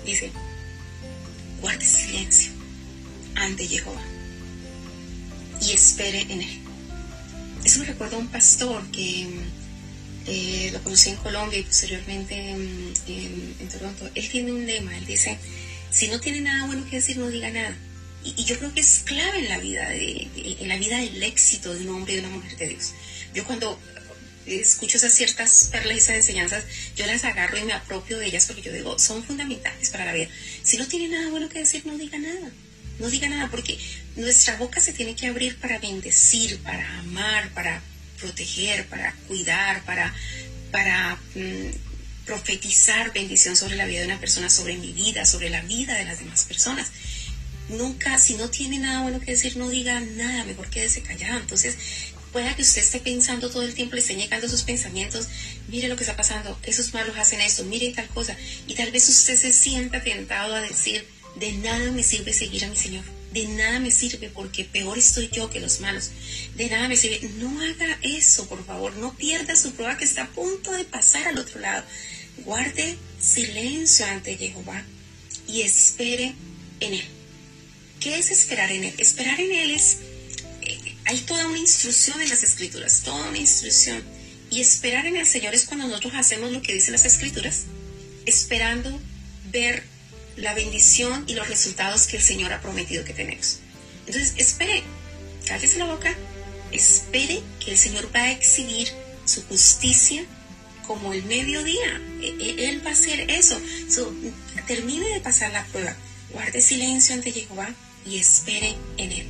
dice, 0.06 0.30
guarde 1.62 1.86
silencio 1.86 2.52
ante 3.36 3.68
Jehová 3.68 4.02
y 5.62 5.72
espere 5.72 6.22
en 6.22 6.42
él. 6.42 6.60
Eso 7.63 7.80
me 7.80 7.86
recuerda 7.86 8.18
a 8.18 8.20
un 8.20 8.28
pastor 8.28 8.86
que 8.92 9.28
eh, 10.28 10.70
lo 10.74 10.84
conocí 10.84 11.10
en 11.10 11.16
Colombia 11.18 11.60
y 11.60 11.63
posteriormente 11.63 12.36
en, 12.52 13.70
Toronto. 13.72 14.10
Él 14.13 14.30
tiene 14.30 14.52
un 14.52 14.66
lema, 14.66 14.96
él 14.98 15.06
dice, 15.06 15.38
si 15.89 16.08
no 16.10 16.20
tiene 16.20 16.42
nada 16.42 16.68
bueno 16.68 16.86
que 16.89 16.98
decir, 16.98 17.18
no 17.18 17.30
diga 17.30 17.50
nada. 17.50 17.76
Y, 18.26 18.44
yo 18.46 18.58
creo 18.58 18.74
que 18.74 18.80
es 18.82 19.02
clave 19.06 19.39
en 19.39 19.50
la 19.50 19.58
vida, 19.58 19.89
en 19.96 20.68
la 20.70 20.78
vida 20.78 20.98
del 21.00 21.22
éxito 21.24 21.74
de 21.74 21.82
un 21.82 21.89
hombre 21.96 22.13
y 22.13 22.16
de 22.18 22.22
una 22.24 22.36
mujer 22.38 22.56
de 22.58 22.70
Dios. 22.70 22.94
Yo 23.34 23.44
cuando 23.46 23.78
escucho 24.46 24.98
esas 24.98 25.14
ciertas 25.14 25.70
perlas 25.72 25.96
y 25.96 26.00
esas 26.00 26.16
enseñanzas, 26.16 26.64
yo 26.96 27.06
las 27.06 27.24
agarro 27.24 27.58
y 27.58 27.64
me 27.64 27.74
apropio 27.74 28.18
de 28.20 28.28
ellas 28.28 28.46
porque 28.46 28.62
yo 28.62 28.72
digo, 28.74 29.00
son 29.00 29.24
fundamentales 29.24 29.90
para 29.90 30.06
la 30.06 30.14
vida. 30.14 30.28
Si 30.64 30.78
no 30.78 30.88
tiene 30.88 31.08
nada 31.10 31.30
bueno 31.30 31.50
que 31.50 31.60
decir, 31.60 31.86
no 31.86 31.98
diga 31.98 32.18
nada. 32.20 32.50
No 33.00 33.10
diga 33.10 33.28
nada 33.30 33.50
porque 33.50 33.78
nuestra 34.16 34.56
boca 34.58 34.80
se 34.80 34.94
tiene 34.94 35.16
que 35.16 35.28
abrir 35.28 35.58
para 35.58 35.80
bendecir, 35.80 36.60
para 36.60 37.00
amar, 37.00 37.50
para 37.54 37.82
proteger, 38.20 38.86
para 38.88 39.14
cuidar, 39.28 39.84
para, 39.86 40.14
para 40.72 41.16
mm, 41.36 42.26
profetizar 42.26 43.12
bendición 43.12 43.56
sobre 43.56 43.76
la 43.76 43.86
vida 43.86 44.02
de 44.02 44.08
una 44.08 44.20
persona, 44.20 44.50
sobre 44.50 44.78
mi 44.78 44.92
vida, 44.92 45.26
sobre 45.26 45.50
la 45.50 45.62
vida 45.62 45.96
de 45.96 46.06
las 46.06 46.20
demás 46.20 46.44
personas 46.44 46.92
nunca, 47.70 48.20
si 48.20 48.36
no 48.36 48.50
tiene 48.50 48.78
nada 48.78 49.04
bueno 49.04 49.22
que 49.22 49.32
decir, 49.32 49.56
no 49.56 49.70
diga 49.70 49.98
nada, 50.00 50.44
mejor 50.44 50.70
quédese 50.70 51.02
callado. 51.02 51.40
Entonces, 51.40 51.76
Pueda 52.34 52.56
que 52.56 52.63
usted 52.63 52.82
esté 52.82 53.00
pensando 53.00 53.50
todo 53.52 53.62
el 53.62 53.76
tiempo, 53.76 53.93
le 53.93 54.02
esté 54.02 54.15
negando 54.15 54.50
sus 54.50 54.63
pensamientos, 54.63 55.28
mire 55.67 55.88
lo 55.88 55.96
que 55.96 56.02
está 56.04 56.15
pasando, 56.15 56.60
esos 56.63 56.91
malos 56.91 57.15
hacen 57.17 57.39
esto, 57.41 57.63
mire 57.63 57.93
tal 57.93 58.08
cosa. 58.08 58.36
Y 58.67 58.74
tal 58.74 58.89
vez 58.91 59.08
usted 59.08 59.36
se 59.38 59.54
sienta 59.54 60.04
tentado 60.04 60.56
a 60.56 60.62
decir, 60.62 61.08
de 61.36 61.52
nada 61.54 61.91
me 61.91 62.02
sirve 62.02 62.34
seguir 62.34 62.65
a 62.65 62.69
mi 62.69 62.76
Señor. 62.76 63.04
De 63.34 63.46
nada 63.48 63.80
me 63.80 63.91
sirve 63.91 64.30
porque 64.30 64.65
peor 64.65 64.98
estoy 64.98 65.30
yo 65.32 65.50
que 65.52 65.60
los 65.60 65.80
malos. 65.80 66.10
De 66.56 66.67
nada 66.69 66.88
me 66.88 66.98
sirve. 66.98 67.22
No 67.38 67.62
haga 67.62 68.00
eso, 68.02 68.48
por 68.48 68.63
favor. 68.65 68.96
No 68.96 69.15
pierda 69.15 69.56
su 69.56 69.72
prueba 69.74 69.98
que 69.98 70.06
está 70.06 70.24
a 70.24 70.30
punto 70.30 70.72
de 70.72 70.84
pasar 70.86 71.28
al 71.28 71.38
otro 71.39 71.60
lado. 71.60 71.84
Guarde 72.46 72.96
silencio 73.22 74.06
ante 74.06 74.38
Jehová 74.38 74.84
y 75.48 75.62
espere 75.62 76.34
en 76.80 76.93
Él. 76.93 77.06
¿Qué 78.00 78.17
es 78.19 78.30
esperar 78.32 78.72
en 78.72 78.84
Él? 78.86 78.93
Esperar 79.00 79.39
en 79.39 79.52
Él 79.52 79.72
es 79.72 79.98
hay 81.06 81.20
toda 81.22 81.48
una 81.48 81.60
instrucción 81.60 82.22
en 82.22 82.30
las 82.30 82.44
escrituras, 82.44 83.02
toda 83.04 83.28
una 83.30 83.38
instrucción. 83.39 84.02
Y 84.50 84.62
esperar 84.62 85.06
en 85.06 85.18
el 85.18 85.26
Señor 85.26 85.54
es 85.56 85.66
cuando 85.66 85.88
nosotros 85.88 86.13
hacemos 86.16 86.52
lo 86.52 86.62
que 86.62 86.74
dicen 86.74 86.92
las 86.92 87.06
escrituras, 87.06 87.63
esperando 88.26 89.00
ver 89.52 89.84
la 90.38 90.54
bendición 90.54 91.24
y 91.28 91.34
los 91.34 91.48
resultados 91.48 92.08
que 92.08 92.18
el 92.18 92.24
Señor 92.24 92.54
ha 92.54 92.62
prometido 92.62 93.04
que 93.04 93.13
tenemos. 93.13 93.60
Entonces, 94.06 94.34
espere, 94.38 94.84
cállese 95.46 95.80
la 95.80 95.86
boca, 95.86 96.13
espere 96.72 97.42
que 97.63 97.72
el 97.72 97.78
Señor 97.78 98.10
va 98.16 98.22
a 98.24 98.32
exhibir 98.32 98.88
su 99.26 99.44
justicia 99.46 100.24
como 100.88 101.13
el 101.13 101.24
mediodía. 101.24 102.02
E, 102.22 102.36
e, 102.66 102.70
Él 102.70 102.86
va 102.86 102.92
a 102.92 102.94
hacer 102.94 103.30
eso. 103.32 103.60
termine 104.68 105.10
de 105.10 105.20
pasar 105.20 105.52
la 105.52 105.66
prueba, 105.66 105.96
guarde 106.30 106.62
silencio 106.62 107.16
ante 107.16 107.32
Jehová 107.32 107.70
y 108.06 108.18
espere 108.18 108.76
en 108.98 109.12
Él. 109.12 109.28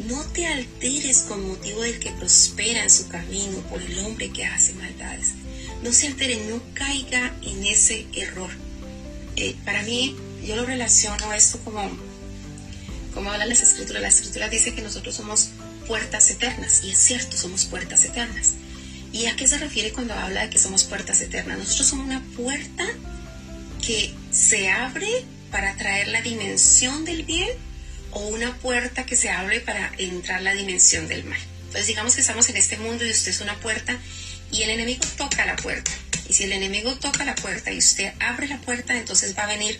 No 0.00 0.22
te 0.24 0.44
alteres 0.46 1.20
con 1.20 1.48
motivo 1.48 1.80
del 1.80 1.98
que 1.98 2.10
prospera 2.10 2.82
en 2.82 2.90
su 2.90 3.08
camino 3.08 3.56
por 3.70 3.80
el 3.80 3.98
hombre 4.00 4.30
que 4.30 4.44
hace 4.44 4.74
maldades. 4.74 5.30
No 5.82 5.90
se 5.92 6.06
altere, 6.06 6.36
no 6.50 6.60
caiga 6.74 7.34
en 7.42 7.64
ese 7.64 8.06
error. 8.14 8.50
Eh, 9.36 9.56
para 9.64 9.82
mí, 9.82 10.14
yo 10.44 10.54
lo 10.54 10.66
relaciono 10.66 11.30
a 11.30 11.36
esto 11.36 11.58
como, 11.64 11.88
como 13.14 13.32
hablan 13.32 13.48
las 13.48 13.62
escrituras. 13.62 14.02
La 14.02 14.08
escritura 14.08 14.50
dice 14.50 14.74
que 14.74 14.82
nosotros 14.82 15.14
somos 15.14 15.48
puertas 15.86 16.30
eternas, 16.30 16.82
y 16.84 16.90
es 16.90 16.98
cierto, 16.98 17.36
somos 17.38 17.64
puertas 17.64 18.04
eternas. 18.04 18.52
¿Y 19.14 19.26
a 19.26 19.36
qué 19.36 19.46
se 19.48 19.56
refiere 19.56 19.92
cuando 19.94 20.12
habla 20.12 20.42
de 20.42 20.50
que 20.50 20.58
somos 20.58 20.84
puertas 20.84 21.22
eternas? 21.22 21.58
Nosotros 21.58 21.86
somos 21.86 22.04
una 22.06 22.22
puerta 22.36 22.84
que 23.86 24.12
se 24.30 24.68
abre 24.68 25.08
para 25.50 25.74
traer 25.78 26.08
la 26.08 26.20
dimensión 26.20 27.06
del 27.06 27.22
bien 27.24 27.48
o 28.16 28.18
una 28.28 28.56
puerta 28.60 29.04
que 29.04 29.14
se 29.14 29.28
abre 29.28 29.60
para 29.60 29.92
entrar 29.98 30.40
la 30.40 30.54
dimensión 30.54 31.06
del 31.06 31.24
mal. 31.24 31.38
Entonces 31.66 31.86
digamos 31.86 32.14
que 32.14 32.22
estamos 32.22 32.48
en 32.48 32.56
este 32.56 32.78
mundo 32.78 33.04
y 33.04 33.10
usted 33.10 33.30
es 33.30 33.42
una 33.42 33.60
puerta 33.60 33.98
y 34.50 34.62
el 34.62 34.70
enemigo 34.70 35.04
toca 35.18 35.44
la 35.44 35.54
puerta. 35.56 35.90
Y 36.26 36.32
si 36.32 36.44
el 36.44 36.52
enemigo 36.52 36.96
toca 36.96 37.26
la 37.26 37.34
puerta 37.34 37.70
y 37.72 37.76
usted 37.78 38.14
abre 38.18 38.48
la 38.48 38.58
puerta, 38.58 38.96
entonces 38.96 39.36
va 39.36 39.42
a 39.44 39.48
venir 39.48 39.78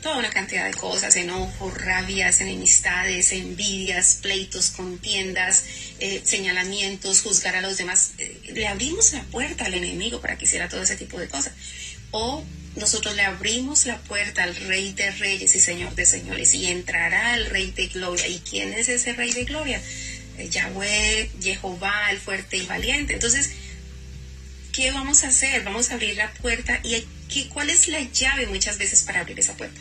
toda 0.00 0.16
una 0.16 0.30
cantidad 0.30 0.64
de 0.64 0.72
cosas, 0.72 1.16
enojos, 1.16 1.74
rabias, 1.76 2.40
enemistades, 2.40 3.32
envidias, 3.32 4.20
pleitos, 4.22 4.70
contiendas, 4.70 5.64
eh, 6.00 6.22
señalamientos, 6.24 7.20
juzgar 7.20 7.56
a 7.56 7.60
los 7.60 7.76
demás. 7.76 8.12
Eh, 8.16 8.40
le 8.54 8.66
abrimos 8.68 9.12
la 9.12 9.22
puerta 9.24 9.66
al 9.66 9.74
enemigo 9.74 10.22
para 10.22 10.38
que 10.38 10.46
hiciera 10.46 10.70
todo 10.70 10.80
ese 10.82 10.96
tipo 10.96 11.18
de 11.20 11.28
cosas. 11.28 11.52
O 12.10 12.42
nosotros 12.76 13.14
le 13.16 13.22
abrimos 13.22 13.86
la 13.86 13.98
puerta 13.98 14.42
al 14.42 14.54
Rey 14.54 14.92
de 14.92 15.10
Reyes 15.12 15.54
y 15.54 15.60
Señor 15.60 15.94
de 15.94 16.04
Señores 16.06 16.54
y 16.54 16.66
entrará 16.66 17.34
el 17.34 17.46
Rey 17.46 17.70
de 17.70 17.86
Gloria. 17.88 18.28
¿Y 18.28 18.38
quién 18.40 18.72
es 18.74 18.88
ese 18.90 19.14
Rey 19.14 19.32
de 19.32 19.44
Gloria? 19.44 19.80
Yahweh, 20.38 21.30
Jehová, 21.40 22.10
el 22.10 22.18
fuerte 22.20 22.58
y 22.58 22.66
valiente. 22.66 23.14
Entonces, 23.14 23.50
¿qué 24.72 24.90
vamos 24.92 25.24
a 25.24 25.28
hacer? 25.28 25.62
Vamos 25.64 25.90
a 25.90 25.94
abrir 25.94 26.16
la 26.16 26.30
puerta 26.34 26.78
y 26.84 27.02
¿qué, 27.32 27.48
¿cuál 27.48 27.70
es 27.70 27.88
la 27.88 28.00
llave 28.00 28.46
muchas 28.46 28.76
veces 28.78 29.00
para 29.02 29.20
abrir 29.20 29.38
esa 29.38 29.54
puerta? 29.56 29.80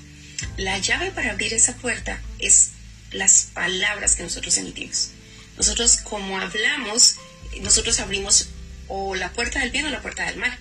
La 0.58 0.78
llave 0.78 1.12
para 1.12 1.32
abrir 1.32 1.54
esa 1.54 1.76
puerta 1.76 2.20
es 2.40 2.70
las 3.12 3.50
palabras 3.54 4.16
que 4.16 4.24
nosotros 4.24 4.58
emitimos. 4.58 5.10
Nosotros 5.58 5.98
como 5.98 6.38
hablamos, 6.40 7.16
nosotros 7.62 8.00
abrimos 8.00 8.50
o 8.88 9.16
la 9.16 9.32
puerta 9.34 9.60
del 9.60 9.72
bien 9.72 9.86
o 9.86 9.90
la 9.90 10.02
puerta 10.02 10.26
del 10.26 10.38
mal. 10.38 10.58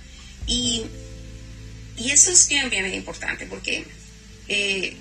Y 0.46 0.82
y 1.96 2.10
eso 2.10 2.30
es 2.32 2.48
bien, 2.48 2.70
bien 2.70 2.92
importante 2.92 3.46
porque 3.46 3.84
eh, 4.48 4.96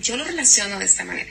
yo 0.00 0.16
lo 0.16 0.24
relaciono 0.24 0.78
de 0.78 0.84
esta 0.86 1.04
manera. 1.04 1.30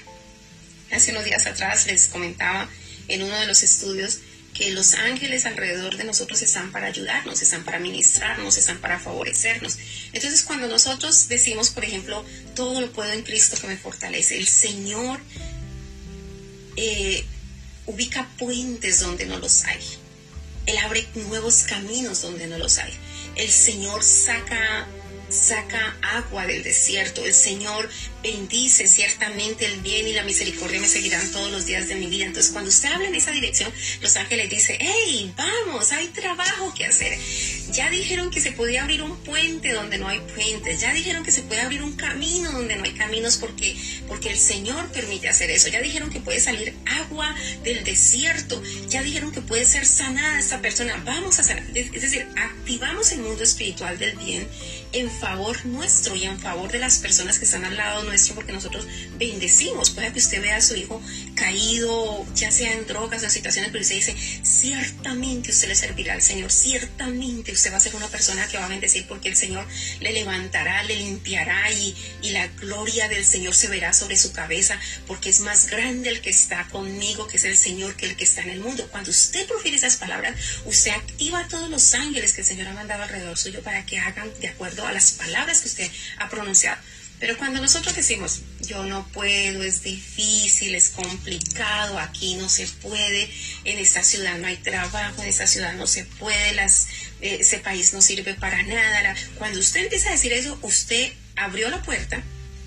Hace 0.91 1.11
unos 1.11 1.25
días 1.25 1.45
atrás 1.47 1.87
les 1.87 2.07
comentaba 2.07 2.69
en 3.07 3.23
uno 3.23 3.35
de 3.39 3.47
los 3.47 3.63
estudios 3.63 4.19
que 4.53 4.71
los 4.71 4.93
ángeles 4.93 5.45
alrededor 5.45 5.95
de 5.95 6.03
nosotros 6.03 6.41
están 6.41 6.71
para 6.71 6.87
ayudarnos, 6.87 7.41
están 7.41 7.63
para 7.63 7.79
ministrarnos, 7.79 8.57
están 8.57 8.79
para 8.79 8.99
favorecernos. 8.99 9.77
Entonces 10.13 10.43
cuando 10.43 10.67
nosotros 10.67 11.27
decimos, 11.29 11.69
por 11.71 11.83
ejemplo, 11.83 12.23
todo 12.53 12.79
lo 12.81 12.91
puedo 12.93 13.11
en 13.13 13.23
Cristo 13.23 13.57
que 13.59 13.67
me 13.67 13.77
fortalece, 13.77 14.37
el 14.37 14.47
Señor 14.47 15.19
eh, 16.75 17.23
ubica 17.87 18.27
puentes 18.37 18.99
donde 18.99 19.25
no 19.25 19.39
los 19.39 19.63
hay. 19.63 19.79
Él 20.71 20.77
abre 20.77 21.05
nuevos 21.15 21.63
caminos 21.63 22.21
donde 22.21 22.47
no 22.47 22.57
los 22.57 22.77
hay. 22.77 22.93
El 23.35 23.49
Señor 23.49 24.01
saca 24.03 24.87
saca 25.29 25.95
agua 26.01 26.45
del 26.45 26.61
desierto. 26.61 27.23
El 27.25 27.33
Señor 27.33 27.89
bendice 28.21 28.85
ciertamente 28.89 29.65
el 29.65 29.79
bien 29.81 30.05
y 30.05 30.11
la 30.13 30.23
misericordia 30.23 30.79
me 30.81 30.87
seguirán 30.89 31.29
todos 31.31 31.49
los 31.51 31.65
días 31.65 31.87
de 31.87 31.95
mi 31.95 32.07
vida. 32.07 32.25
Entonces, 32.25 32.51
cuando 32.51 32.69
usted 32.69 32.89
habla 32.91 33.07
en 33.07 33.15
esa 33.15 33.31
dirección, 33.31 33.71
los 34.01 34.13
ángeles 34.17 34.49
dicen, 34.49 34.75
hey, 34.81 35.33
vamos, 35.37 35.93
hay 35.93 36.07
trabajo 36.09 36.73
que 36.73 36.85
hacer. 36.85 37.17
Ya 37.71 37.89
dijeron 37.89 38.31
que 38.31 38.41
se 38.41 38.51
podía 38.51 38.81
abrir 38.81 39.01
un 39.01 39.15
puente 39.19 39.71
donde 39.71 39.97
no 39.97 40.07
hay 40.09 40.19
puentes. 40.35 40.81
Ya 40.81 40.93
dijeron 40.93 41.23
que 41.23 41.31
se 41.31 41.41
puede 41.43 41.61
abrir 41.61 41.83
un 41.83 41.93
camino 41.93 42.51
donde 42.51 42.75
no 42.75 42.83
hay 42.83 42.91
caminos 42.91 43.37
porque, 43.37 43.75
porque 44.09 44.29
el 44.29 44.37
Señor 44.37 44.87
permite 44.91 45.29
hacer 45.29 45.49
eso. 45.49 45.69
Ya 45.69 45.79
dijeron 45.81 46.09
que 46.09 46.19
puede 46.19 46.41
salir 46.41 46.73
agua 46.85 47.33
del 47.63 47.85
desierto. 47.85 48.61
Ya 48.89 49.01
dijeron 49.03 49.31
que 49.31 49.39
puede 49.41 49.63
ser 49.65 49.85
sanada 49.85 50.37
esta 50.39 50.59
persona. 50.61 51.01
Vamos 51.05 51.39
a 51.39 51.43
sanar. 51.43 51.63
Es 51.73 51.91
decir, 52.01 52.27
activamos 52.35 53.11
el 53.13 53.19
mundo 53.21 53.41
espiritual 53.43 53.97
del 53.97 54.17
bien 54.17 54.45
en 54.93 55.09
favor 55.09 55.65
nuestro 55.65 56.15
y 56.15 56.25
en 56.25 56.39
favor 56.39 56.71
de 56.71 56.79
las 56.79 56.99
personas 56.99 57.39
que 57.39 57.45
están 57.45 57.63
al 57.65 57.77
lado 57.77 58.03
nuestro, 58.03 58.35
porque 58.35 58.51
nosotros 58.51 58.85
bendecimos. 59.17 59.89
Puede 59.91 60.11
que 60.11 60.19
usted 60.19 60.41
vea 60.41 60.57
a 60.57 60.61
su 60.61 60.75
hijo 60.75 61.01
caído, 61.35 62.25
ya 62.35 62.51
sea 62.51 62.73
en 62.73 62.85
drogas 62.87 63.23
o 63.23 63.29
situaciones, 63.29 63.71
pero 63.71 63.81
usted 63.81 63.95
dice, 63.95 64.15
ciertamente 64.43 65.51
usted 65.51 65.69
le 65.69 65.75
servirá 65.75 66.13
al 66.13 66.21
Señor, 66.21 66.51
ciertamente 66.51 67.51
usted 67.51 67.71
va 67.71 67.77
a 67.77 67.81
ser 67.81 67.95
una 67.95 68.07
persona 68.07 68.47
que 68.47 68.57
va 68.57 68.65
a 68.65 68.69
bendecir 68.69 69.07
porque 69.07 69.29
el 69.29 69.35
Señor 69.35 69.65
le 69.99 70.11
levantará, 70.11 70.83
le 70.83 70.95
limpiará 70.97 71.71
y, 71.71 71.95
y 72.21 72.29
la 72.31 72.47
gloria 72.47 73.07
del 73.07 73.25
Señor 73.25 73.53
se 73.53 73.67
verá 73.69 73.93
sobre 73.93 74.17
su 74.17 74.31
cabeza, 74.33 74.77
porque 75.07 75.29
es 75.29 75.39
más 75.39 75.67
grande 75.67 76.09
el 76.09 76.21
que 76.21 76.29
está 76.29 76.67
conmigo, 76.67 77.27
que 77.27 77.37
es 77.37 77.45
el 77.45 77.57
Señor, 77.57 77.95
que 77.95 78.07
el 78.07 78.15
que 78.15 78.25
está 78.25 78.41
en 78.43 78.49
el 78.49 78.59
mundo. 78.59 78.87
Cuando 78.91 79.11
usted 79.11 79.47
profiere 79.47 79.77
esas 79.77 79.97
palabras, 79.97 80.35
usted 80.65 80.91
activa 80.91 81.39
a 81.41 81.47
todos 81.47 81.69
los 81.69 81.93
ángeles 81.93 82.33
que 82.33 82.41
el 82.41 82.47
Señor 82.47 82.67
ha 82.67 82.73
mandado 82.73 83.03
alrededor 83.03 83.37
suyo 83.37 83.61
para 83.63 83.85
que 83.85 83.97
hagan 83.97 84.29
de 84.39 84.47
acuerdo 84.47 84.80
a 84.87 84.91
las 84.91 85.11
palabras 85.13 85.61
que 85.61 85.67
usted 85.67 85.91
ha 86.17 86.29
pronunciado. 86.29 86.77
Pero 87.19 87.37
cuando 87.37 87.61
nosotros 87.61 87.95
decimos, 87.95 88.41
yo 88.61 88.83
no 88.83 89.07
puedo, 89.09 89.61
es 89.61 89.83
difícil, 89.83 90.73
es 90.73 90.89
complicado, 90.89 91.99
aquí 91.99 92.33
no 92.35 92.49
se 92.49 92.65
puede, 92.65 93.29
en 93.63 93.77
esta 93.77 94.03
ciudad 94.03 94.39
no 94.39 94.47
hay 94.47 94.57
trabajo, 94.57 95.21
en 95.21 95.27
esta 95.29 95.45
ciudad 95.45 95.73
no 95.73 95.85
se 95.85 96.03
puede, 96.03 96.51
eh, 96.59 96.65
ese 97.39 97.59
país 97.59 97.93
no 97.93 98.01
sirve 98.01 98.33
para 98.33 98.63
nada. 98.63 99.15
cuando 99.35 99.59
usted 99.59 99.81
empieza 99.81 100.09
a 100.09 100.13
decir 100.13 100.33
eso, 100.33 100.57
usted 100.63 101.13
abrió 101.35 101.69
la 101.69 101.83
puerta, 101.83 102.23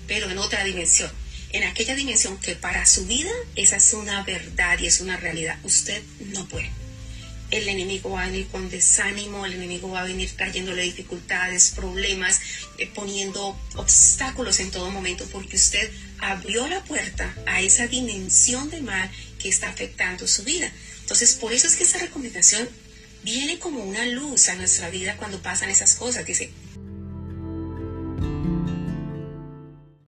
pero 0.07 0.29
en 0.29 0.37
otra 0.37 0.63
dimensión, 0.63 1.11
en 1.51 1.63
aquella 1.65 1.95
dimensión 1.95 2.37
que 2.39 2.55
para 2.55 2.85
su 2.85 3.05
vida 3.07 3.31
esa 3.55 3.75
es 3.75 3.93
una 3.93 4.23
verdad 4.23 4.79
y 4.79 4.87
es 4.87 5.01
una 5.01 5.17
realidad. 5.17 5.57
Usted 5.63 6.01
no 6.31 6.47
puede 6.47 6.69
el 7.51 7.67
enemigo 7.67 8.09
va 8.11 8.23
a 8.23 8.25
venir 8.25 8.47
con 8.47 8.69
desánimo, 8.69 9.45
el 9.45 9.53
enemigo 9.53 9.89
va 9.89 10.01
a 10.01 10.05
venir 10.05 10.33
cayéndole 10.35 10.83
dificultades, 10.83 11.71
problemas, 11.75 12.39
eh, 12.79 12.87
poniendo 12.93 13.57
obstáculos 13.75 14.59
en 14.59 14.71
todo 14.71 14.89
momento, 14.89 15.25
porque 15.31 15.55
usted 15.55 15.89
abrió 16.19 16.67
la 16.67 16.83
puerta 16.83 17.33
a 17.45 17.61
esa 17.61 17.87
dimensión 17.87 18.69
de 18.69 18.81
mal 18.81 19.11
que 19.39 19.49
está 19.49 19.69
afectando 19.69 20.27
su 20.27 20.43
vida. 20.43 20.71
Entonces, 21.01 21.35
por 21.35 21.53
eso 21.53 21.67
es 21.67 21.75
que 21.75 21.83
esa 21.83 21.99
recomendación 21.99 22.67
viene 23.23 23.59
como 23.59 23.83
una 23.83 24.05
luz 24.05 24.49
a 24.49 24.55
nuestra 24.55 24.89
vida 24.89 25.15
cuando 25.17 25.39
pasan 25.41 25.69
esas 25.69 25.93
cosas. 25.95 26.25
Dice, 26.25 26.64